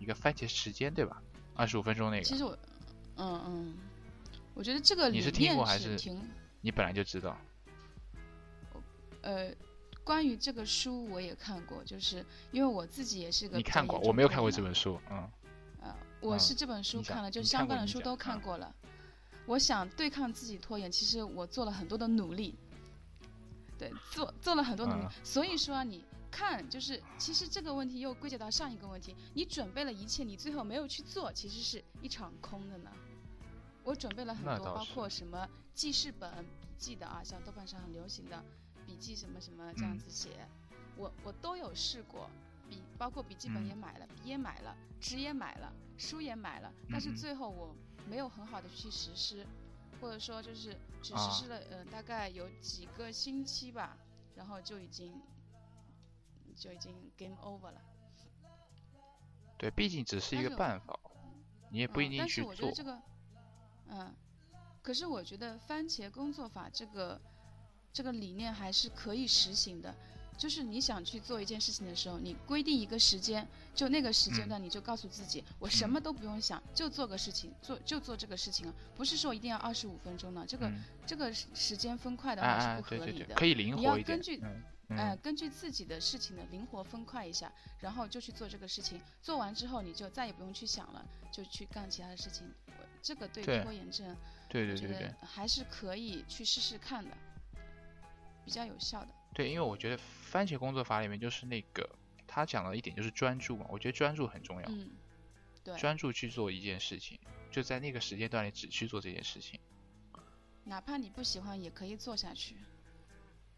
[0.00, 1.22] 一个番茄时间，对吧？
[1.54, 2.58] 二十五分钟那个，其实我，
[3.14, 3.76] 嗯嗯，
[4.54, 6.20] 我觉得这个你是听过还是挺
[6.60, 7.38] 你本来就知道。
[9.22, 9.54] 呃。
[10.04, 13.98] 关于这个书我也看过，就是因为我自己也是个你看过？
[14.00, 15.28] 我没有看过这本书，嗯。
[15.80, 18.74] 呃，我嗯是这本书看了，就你相关的书都看嗯过了。
[19.46, 22.54] 我想对抗自己拖延，其实我做了很多的努力，
[23.78, 25.04] 对，做做了很多努力。
[25.04, 32.90] 嗯所以说啊，你看，就是其实这个问题又归结到上一个问题，你准备了一切，你最后没有去做，其实是一场空的呢。
[33.82, 38.42] 我准备了很多，包括什么记事本、笔记的啊，像豆瓣上很流行的
[38.86, 40.46] 笔记什么什么这样嗯子写，
[40.96, 42.28] 我我都有试过。
[42.70, 47.76] 笔包括笔记本也嗯买了，笔也买了，纸也买了，书也买了，但是嗯嗯最后我
[48.08, 49.46] 没有很好的去实施，
[50.00, 53.98] 或者说就是只实啊施了呃大概有几个星期吧，
[54.34, 55.20] 然后就已经
[56.56, 57.80] 就已经 game over 了。
[59.58, 60.98] 对，毕竟只是一个办法，
[61.70, 62.72] 你也不一嗯，定去但是我觉得做。
[62.72, 63.02] 这个，
[63.88, 64.14] 嗯，
[64.82, 67.20] 可是我觉得番茄工作法这个
[67.94, 69.94] 这个理念还是可以实行的。
[70.36, 80.44] 就是你想去做一件事情的时候，你规定一个时间，就那个时间嗯段，你就告诉自己，我什么都不用想，就做个事情，做就做这个事情了，不是说一定要二十五分钟的。
[80.44, 83.36] 这个、嗯，这个时时间分块的哎话是不合理的。
[83.36, 84.18] 可以灵你要活一点。
[84.18, 89.00] 根据嗯呃，嗯，根据自己的事情的灵活分块一下，然后就去做这个事情。
[89.22, 92.44] 做完之后，你就再也不用去想了，就去干其他的事情。
[93.00, 94.16] 这个对对拖延症，
[94.48, 97.16] 对对对对得还是可以去试试看的，
[98.44, 99.08] 比较有效的。
[99.32, 101.88] 对，因为我觉得番茄工作法里面就是那个
[102.26, 104.68] 他讲了一点就是专注嘛，我觉得专注很重要。
[104.68, 104.90] 嗯，
[105.64, 107.18] 对，专注去做一件事情，
[107.50, 109.58] 就在那个时间段里只去做这件事情。
[110.64, 112.56] 哪怕你不喜欢，也可以做下去。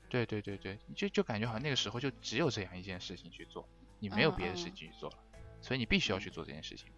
[0.08, 3.68] 对对对对，就就感觉好像那个时候就只有这样一件事情去做，
[3.98, 5.18] 你没有别的事嗯情去做了，
[5.60, 6.88] 所以你必须要去做这件事情。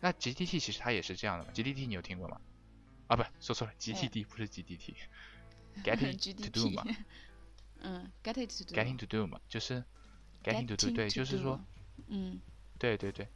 [0.00, 2.40] 那 GDT 其实它也是这样的嘛，GDT 你有听过吗？
[3.06, 4.48] 啊，不，说错了，GTD 不是
[5.84, 6.84] GDT，Getting to do 嘛。
[7.82, 8.74] 嗯，get it to do。
[8.74, 9.84] ，Getting to do 嘛，就是
[10.42, 11.60] Getting to do，对，就是说，，
[12.08, 12.40] 嗯。
[12.78, 13.26] 对对对，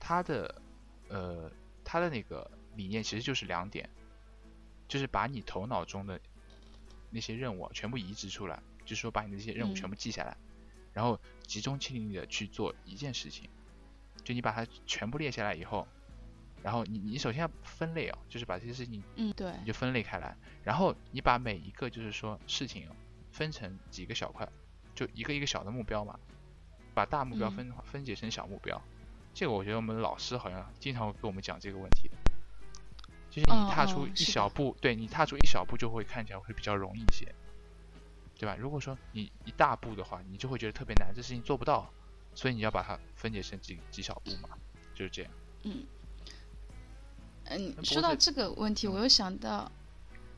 [0.00, 0.60] 他的
[1.08, 1.50] 呃，
[1.84, 3.88] 他的那个理念其实就是两点，
[4.88, 6.20] 就是把你头脑中的
[7.10, 10.36] 那些任务啊全部移植出来，就是说把你的这些任务全嗯部记下来，
[10.92, 13.48] 然后集中精力的去做一件事情，
[14.24, 15.86] 就你把它全部列下来以后，
[16.62, 22.88] 然后你你首先要分类哦，就是把这些事情嗯，对你，就分类开来，然后你把每一个就是说事情
[23.30, 24.48] 分成几个小块，
[24.94, 26.18] 就一个一个小的目标嘛，
[26.94, 28.80] 把大目标嗯分、分解成小目标。
[29.34, 32.10] 这个我觉得我们老师好像经常会跟我们讲这个问题，
[33.30, 37.32] 就是嗯你踏出一小步，对你踏出一小步就会看起来会比较容易一些，
[38.36, 38.56] 对吧？
[38.58, 41.88] 如果说你一大步的话，你就会觉得特别难，这事情做不到，
[42.34, 44.58] 所以你要把它分解成几几小步嘛，
[44.92, 45.32] 就是这样。
[45.62, 45.84] 嗯，
[47.50, 48.92] 嗯，说到这个问题，嗯。
[48.92, 49.70] 我又想到，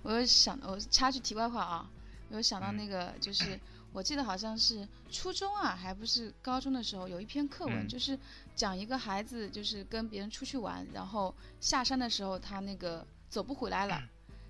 [0.03, 1.91] 我又想，我插句题外话啊，
[2.31, 2.77] 我又想到嗯。
[2.77, 3.59] 那个，就是
[3.93, 7.89] 我记得好像是初中啊，还不是高中的时候，有一篇课文，嗯。
[7.89, 8.19] 就是
[8.55, 14.01] 讲一个孩子就是跟别人出去玩，然后下山的时候他那个走不回来了，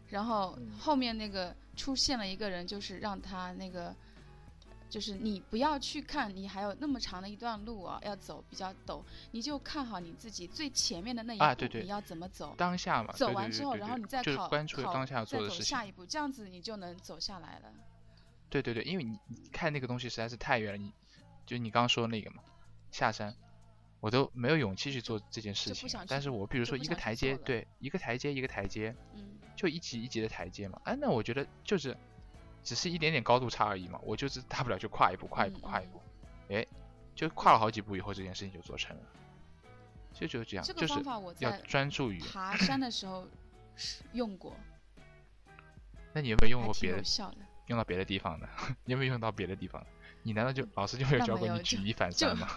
[0.08, 3.94] 然后后面那个出现了一个人，就是让他那个。
[4.90, 12.54] 就是你不要去看，你还有那么长的一段路啊，要走比较陡，你就看好你自己最前面的那一步，啊对对你要怎么走。
[12.58, 15.84] 当下嘛，走完之后，然后你再关注考当下要做再的事情走下。
[15.84, 17.72] 一步，这样子你就能走下来了。
[18.48, 20.92] 对对对，因为你你看那个东西实在是太远了，你
[21.46, 22.42] 就你刚刚说的那个嘛，
[22.90, 23.32] 下山，
[24.00, 30.80] 我都没有勇气去做这件事情但是我比如说一个台阶，对，一个台阶一个台阶，嗯，就一级一级的台阶嘛。
[30.84, 31.96] 哎，那我觉得就是
[32.62, 36.00] 只是一点点高度差而已嘛，我就是大不了就跨一步，跨一步，跨一步，
[36.48, 36.66] 哎，
[37.14, 39.02] 就跨了好几步以后，这件事情就做成了。
[40.12, 42.20] 就是这样，这个就是方法我要在专注于。
[42.20, 43.26] 爬山的时候
[43.76, 44.54] 是用过，
[46.12, 47.34] 那你有没有用过别的的。
[47.66, 48.48] 用到别的地方的？
[48.84, 49.86] 你有没有用到别的地方？
[50.22, 52.48] 你难道就老师就没有教过你举一反三吗？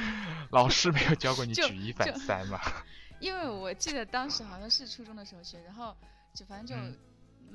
[0.50, 2.60] 老师没有教过你举一反三吗？
[3.20, 5.96] 因为我记得当时好像是初中的时候学，然后
[6.34, 6.98] 就反正就嗯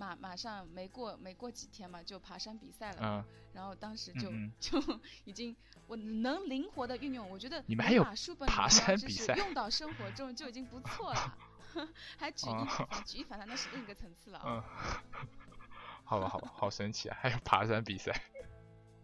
[0.01, 3.25] 马马上没过没过几天嘛，就爬山比赛了嘛。
[3.27, 4.81] 嗯，然后当时就、就
[5.25, 11.37] 已经我能灵活的运用，我觉得你们还有把书本爬山比赛用到生活中就已经不错了
[12.17, 14.65] 还举一哦反三，举一反三那是另一个层次了啊。
[15.13, 15.27] 嗯，
[16.03, 17.17] 好吧，好吧，好神奇啊！
[17.21, 18.11] 还有爬山比赛。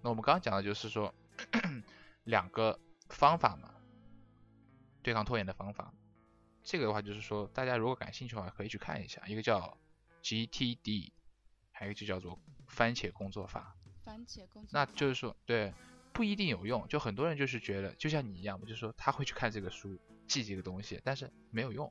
[0.01, 1.13] 那我们刚刚讲的就是说
[2.23, 2.79] 两个
[3.09, 3.73] 方法嘛，
[5.03, 5.93] 对抗拖延的方法。
[6.63, 9.77] 这个的话就是说，大家如果感兴趣的话，可以去看一下，一个叫
[10.27, 11.11] GTD，
[11.71, 13.77] 还有一个就叫做番茄工作法。
[14.03, 15.73] 番茄工作那就是说，对，
[16.11, 16.85] 不一定有用。
[16.89, 19.97] 就很多人就是觉得，就像你一样嘛，就是说他会去看这个书，
[20.27, 21.89] 记这个东西，但是没有用。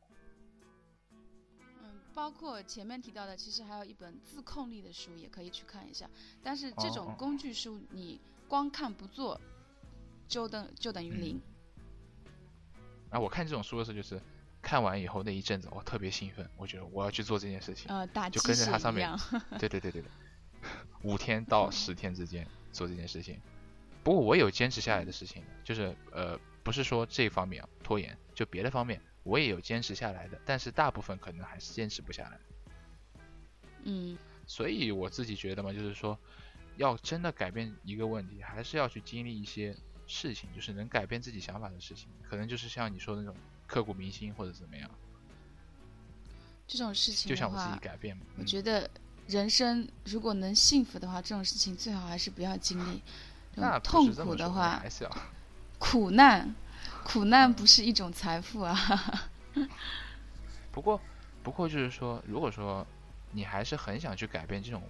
[1.82, 6.11] 嗯，包括前面提到的，其实还有一本自控力的书也可以去看一下。
[6.43, 9.41] 但是这种工具书，你光看不做，
[10.28, 11.41] 就等就等于嗯零。
[13.09, 14.20] 然后我看这种书的时候，就是
[14.67, 17.87] 看完以后那一阵子，我特别兴奋，我觉得我要去做这件事情。
[17.89, 19.09] 呃，打就跟着它上面。
[19.61, 20.11] 对对对对对，
[21.05, 23.41] 五天到十天之间做这件事情。
[24.03, 32.41] 不过我有坚持下来的事情，就是呃，不是说这方面啊拖延，就别的方面我也有坚持下来的，但是大部分可能还是坚持不下来。
[33.85, 36.19] 嗯，所以我自己觉得嘛，就是说，
[36.77, 39.77] 要真的改变一个问题，还是要去经历一些
[40.09, 43.37] 事情，就是能改变自己想法的事情，可能就是像你说的那种
[43.67, 44.91] 刻骨铭心或者怎么样，
[46.67, 48.23] 这种事情就像我自己，改变嘛。
[48.37, 48.89] 我嗯觉得
[49.27, 53.03] 人生如果能幸福的话，这种事情最好还是不要经历。
[53.59, 54.83] 那痛苦的话
[55.79, 56.55] 苦难，
[57.05, 58.77] 苦难嗯不是一种财富啊。
[60.73, 61.01] 不过，
[61.43, 62.87] 不过就是说，如果说
[63.33, 64.83] 你还是很想去改变这种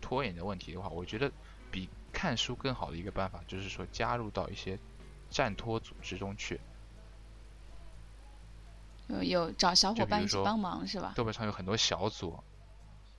[0.00, 1.30] 拖延的问题的话，我觉得
[1.70, 4.78] 比看书更好的一个办法，就是说加入到一些
[5.30, 6.58] 战托组织中去。
[9.10, 11.12] 有有找小伙伴一起帮忙是吧？
[11.16, 12.42] 豆瓣上有很多小组，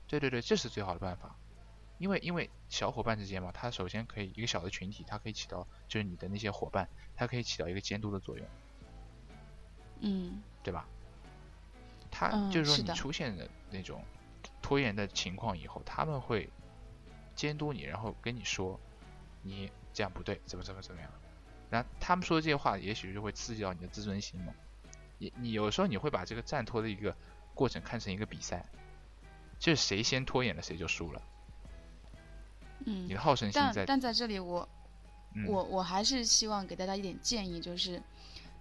[0.08, 1.36] 对对对，这是最好的办法。
[1.98, 8.48] 因为因为小伙伴之间嘛，他首先可以一个小的群体，它可以起到就是你的那些伙伴，它可以起到一个监督的作用，
[10.00, 10.88] 嗯对吧？
[12.10, 14.04] 他嗯就是说你出现的那种
[14.62, 16.50] 拖延的情况以后，他们会
[17.36, 18.80] 监督你，然后跟你说
[19.44, 21.12] 你这样不对，怎么怎么怎么样。
[21.70, 24.54] 然后他们说的这些话，也许就会刺激到你的自尊心嘛。
[25.22, 27.16] 你你有时候你会把这个站拖的一个
[27.54, 28.66] 过程看成一个比赛，
[29.60, 31.22] 就是谁先拖延了谁就输了。
[32.86, 34.68] 嗯你，的好胜心在，但但在这里我
[35.36, 38.02] 嗯，我我还是希望给大家一点建议，就是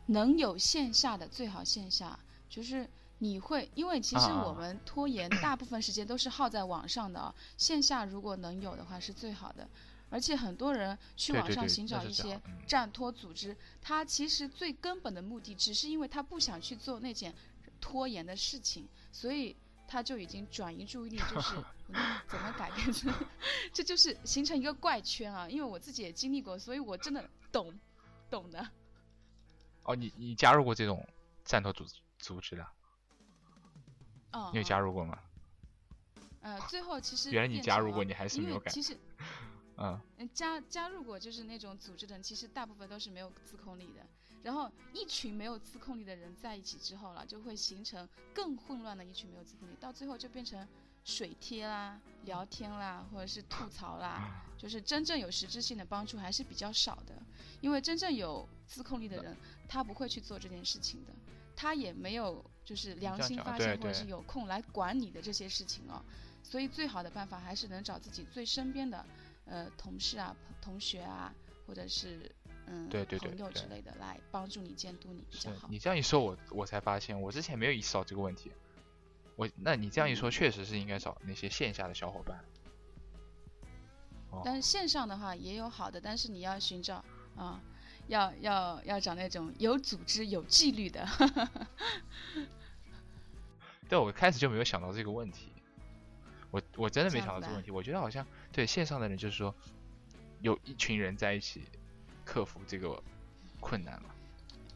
[0.05, 2.19] 能有线下的最好线下，
[2.51, 2.87] 就是
[3.17, 9.67] 你会，因为其实我们拖延大部分时间都是耗在网上的啊，线下如果能有的话是最好的。
[10.11, 17.35] 而且很多人去网上寻找一些是这样嗯站拖组织，他其实最根本的目的只是因为他不想去做那件
[17.81, 19.57] 拖延的事情，所以
[19.87, 21.57] 他就已经转移注意力，就是
[21.89, 21.95] 嗯
[22.29, 23.13] 怎么改变这，
[23.73, 25.49] 这就是形成一个怪圈啊！
[25.49, 27.73] 因为我自己也经历过，所以我真的懂，
[28.31, 28.69] 懂的。
[29.85, 31.09] 哦，你你加入过这种
[31.45, 31.85] 战斗组
[32.19, 32.67] 组织的？
[34.33, 35.19] 哦，你有加入过吗？
[36.43, 38.97] 呃，最后其实原来你加入过你还是没有改其实
[39.81, 44.07] 嗯，嗯，加加入过就是那种组织的人，其实大部分都是没有自控力的。
[44.43, 50.67] 然后一群没有自控力的人在一起之后了，就会形成更混乱的一群没有自控力，到最后就变成
[51.05, 57.15] 水贴啦、聊天啦，或者是吐槽啦， 就是真正有实质性的帮助还是比较少的。
[57.61, 59.37] 因为真正有自控力的人，
[59.69, 61.13] 他不会去做这件事情的，
[61.55, 66.03] 他也没有就是良心发现，或者是有空来管你的这些事情哦。
[66.43, 69.05] 所以最好的办法还是能找自己最身边的
[69.51, 71.35] 呃同事啊、同学啊，
[71.67, 72.35] 或者是
[72.67, 75.69] 嗯对对对朋友之类的来帮助你监督你比较好。
[75.69, 78.51] 你这样一说，我我才发现我之前没有意识到这个问题。
[79.37, 82.43] 我那你这样一说，确实是应该找那些线下的小伙伴。
[84.31, 87.05] 哦，但是线上的话也有好的，但是你要寻找
[87.37, 87.61] 啊、
[88.09, 91.07] 要要要找那种有组织、有纪律的。
[93.89, 95.50] 对，我开始就没有想到这个问题。
[96.51, 97.71] 我我真的没想到这个问题。
[97.71, 99.55] 我觉得好像对线上的人就是说，
[100.41, 101.63] 有一群人在一起
[102.25, 103.03] 克服这个
[103.61, 104.11] 困难嘛，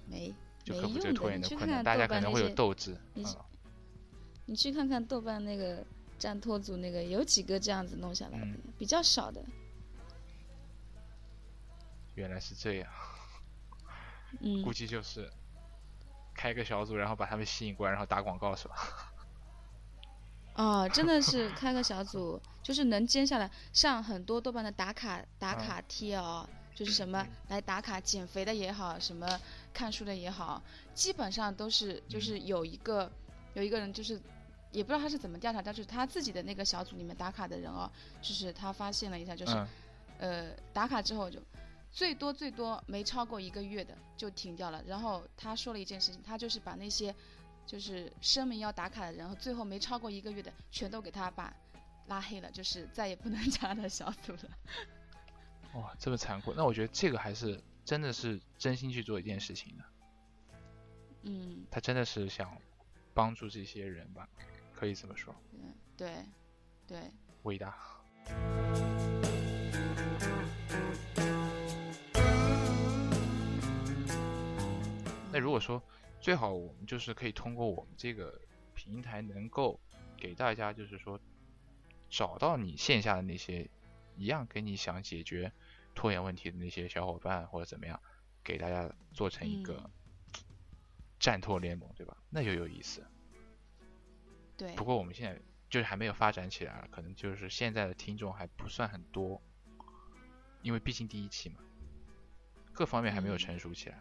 [0.07, 2.97] 没就没克服这个拖延的困难，看大家可能会有斗志。
[3.15, 3.37] 你嗯
[4.47, 5.83] 你去看看豆瓣那个
[6.19, 9.43] 战托组那个，有几个这样子弄下来的，嗯比较少的。
[12.15, 12.93] 原来是这样，
[14.41, 15.33] 嗯估，计就是
[16.35, 19.14] 开个小组，然后把他们吸引过来，然后打广告是吧？
[20.55, 29.27] 哦，真的是开个小组，就是能接下来像很多豆瓣的打卡打卡贴哦，就是什么来打卡减肥的也好，什么
[29.73, 30.63] 看书的也好，
[30.95, 33.11] 基本上都是就是有一个
[33.55, 34.21] 有一个人就是。
[34.75, 37.89] 也不知道他是怎么调查，但是他自己的那个小组里面打卡的人哦，
[38.21, 39.55] 就是他发现了一下，就是、
[40.19, 41.39] 嗯，呃，打卡之后就
[41.93, 44.83] 最多最多没超过一个月的就停掉了。
[44.85, 47.15] 然后他说了一件事情，他就是把那些
[47.67, 51.53] 就是声明要打卡的人，然后最后没超过一个月的全都给他把
[52.07, 54.41] 拉黑了，就是再也不能 加他的小组了。
[55.75, 56.53] 哇，这么残酷。
[56.55, 59.85] 那我觉得这个还是真的是真心去做一件事情的，
[61.23, 62.57] 嗯，他真的是想
[63.13, 64.29] 帮助这些人吧，
[64.73, 66.25] 可以这么说，嗯对，
[66.87, 67.11] 对，
[67.43, 67.77] 伟大。
[75.33, 75.83] 那如果说
[76.25, 78.41] 最好我们就是可以通过我们这个
[78.75, 79.79] 平台，能够
[80.17, 81.21] 给大家就是说
[82.09, 83.69] 找到你线下的那些
[84.17, 85.53] 一样跟你想解决
[85.95, 88.01] 拖延问题的那些小伙伴或者怎么样，
[88.43, 89.91] 给大家做成一个
[91.21, 92.17] 战拖联盟，对吧？
[92.31, 93.07] 那就有意思。
[94.57, 99.43] 对不，过我们现在就是还没有发展起来，可能就是现在的听众还不算很多，
[100.63, 101.57] 因为毕竟第一期嘛，
[102.73, 103.99] 各方面还没有嗯成熟起来。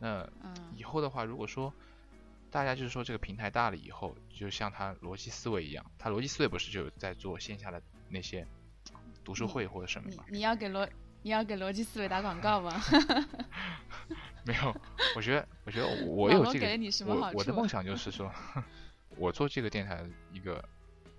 [0.00, 1.72] 那嗯以后的话，如果说
[2.50, 8.46] 大家就是说这个平台大了以后，就像他逻辑思维一样，他逻辑思维不是就在做线下的那些
[9.24, 10.24] 读书会或者什么你嘛？
[10.28, 10.88] 你要给逻
[11.22, 12.80] 你要给逻辑思维打广告吗？
[14.46, 14.76] 没有，
[15.16, 18.30] 我觉得，我觉得我有这个给你什么我我的梦想就是说，
[19.16, 20.62] 我做这个电台一个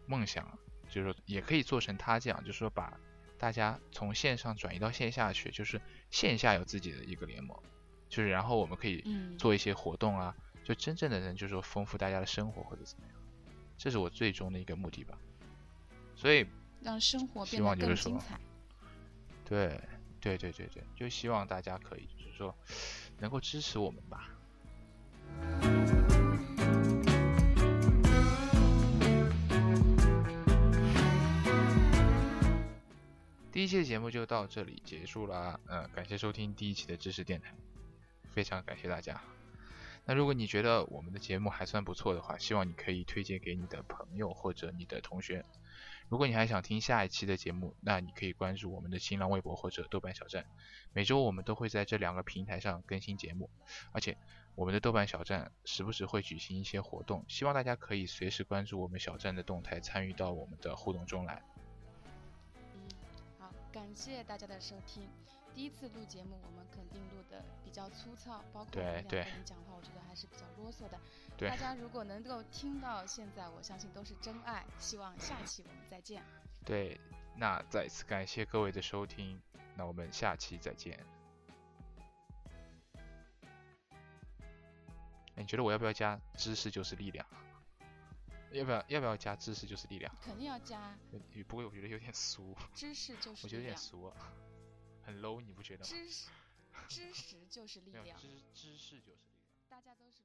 [0.06, 0.48] 梦想，
[0.88, 2.94] 就是说也可以做成他这样，就是说把
[3.40, 7.60] 大家从线上转移到线下去，就是线下有自己的一个联盟，
[8.16, 13.14] 就是然后我们可以嗯，做一些活动啊，就真正的能就是说丰富大家的生活或者怎么样，
[13.78, 15.18] 这是我最终的一个目的吧。
[16.16, 16.48] 所以
[16.82, 18.40] 让生活希变得更精彩。
[19.44, 19.82] 对
[20.22, 22.56] 对对对对，就希望大家可以就是说
[23.20, 24.30] 能够支持我们吧。
[33.52, 37.54] 第一期的节目就到这里结束了，呃，感谢收听第一期的知识电台，
[38.36, 39.22] 非常感谢大家。
[40.04, 45.44] 那如果你觉得我们的节目还算不错的话，希望你可以推荐给你的朋友或者你的同学，
[46.10, 50.46] 如果你还想听下一期的节目，那你可以关注我们的新浪微博或者豆瓣小站，
[50.94, 53.50] 每周我们都会在这两个平台上更新节目，
[53.94, 54.16] 而且
[54.54, 61.42] 我们的豆瓣小站时不时会举行一些活动，希望大家可以随时关注我们小站的动态，参与到我们的互动中来。
[62.76, 62.88] 嗯，
[63.40, 65.10] 好，感谢大家的收听。
[65.56, 71.00] 第一次录节目，我们肯定录的比较粗糙，包括我对们两个对人讲话，我觉得还是比较啰嗦的。
[71.38, 74.66] 对大家如果能够听到现在，我相信都是真爱。
[74.78, 76.22] 希望下期我们再见。
[76.66, 77.00] 对，
[77.38, 79.42] 那再次感谢各位的收听，
[79.78, 81.00] 那我们下期再见。
[85.36, 87.26] 哎你觉得我要不要加“知识就是力量”？
[88.52, 90.98] 要不要要不要加“知识就是力量肯定要加”？
[91.48, 94.16] 不过我觉得有点俗，知识就是我觉得有点，俗啊，
[95.06, 95.92] 很 low，你不觉得吗？
[95.92, 96.28] 知识
[96.90, 99.18] 知识就是力量，知知识就是力量。
[99.70, 100.25] 大家都是。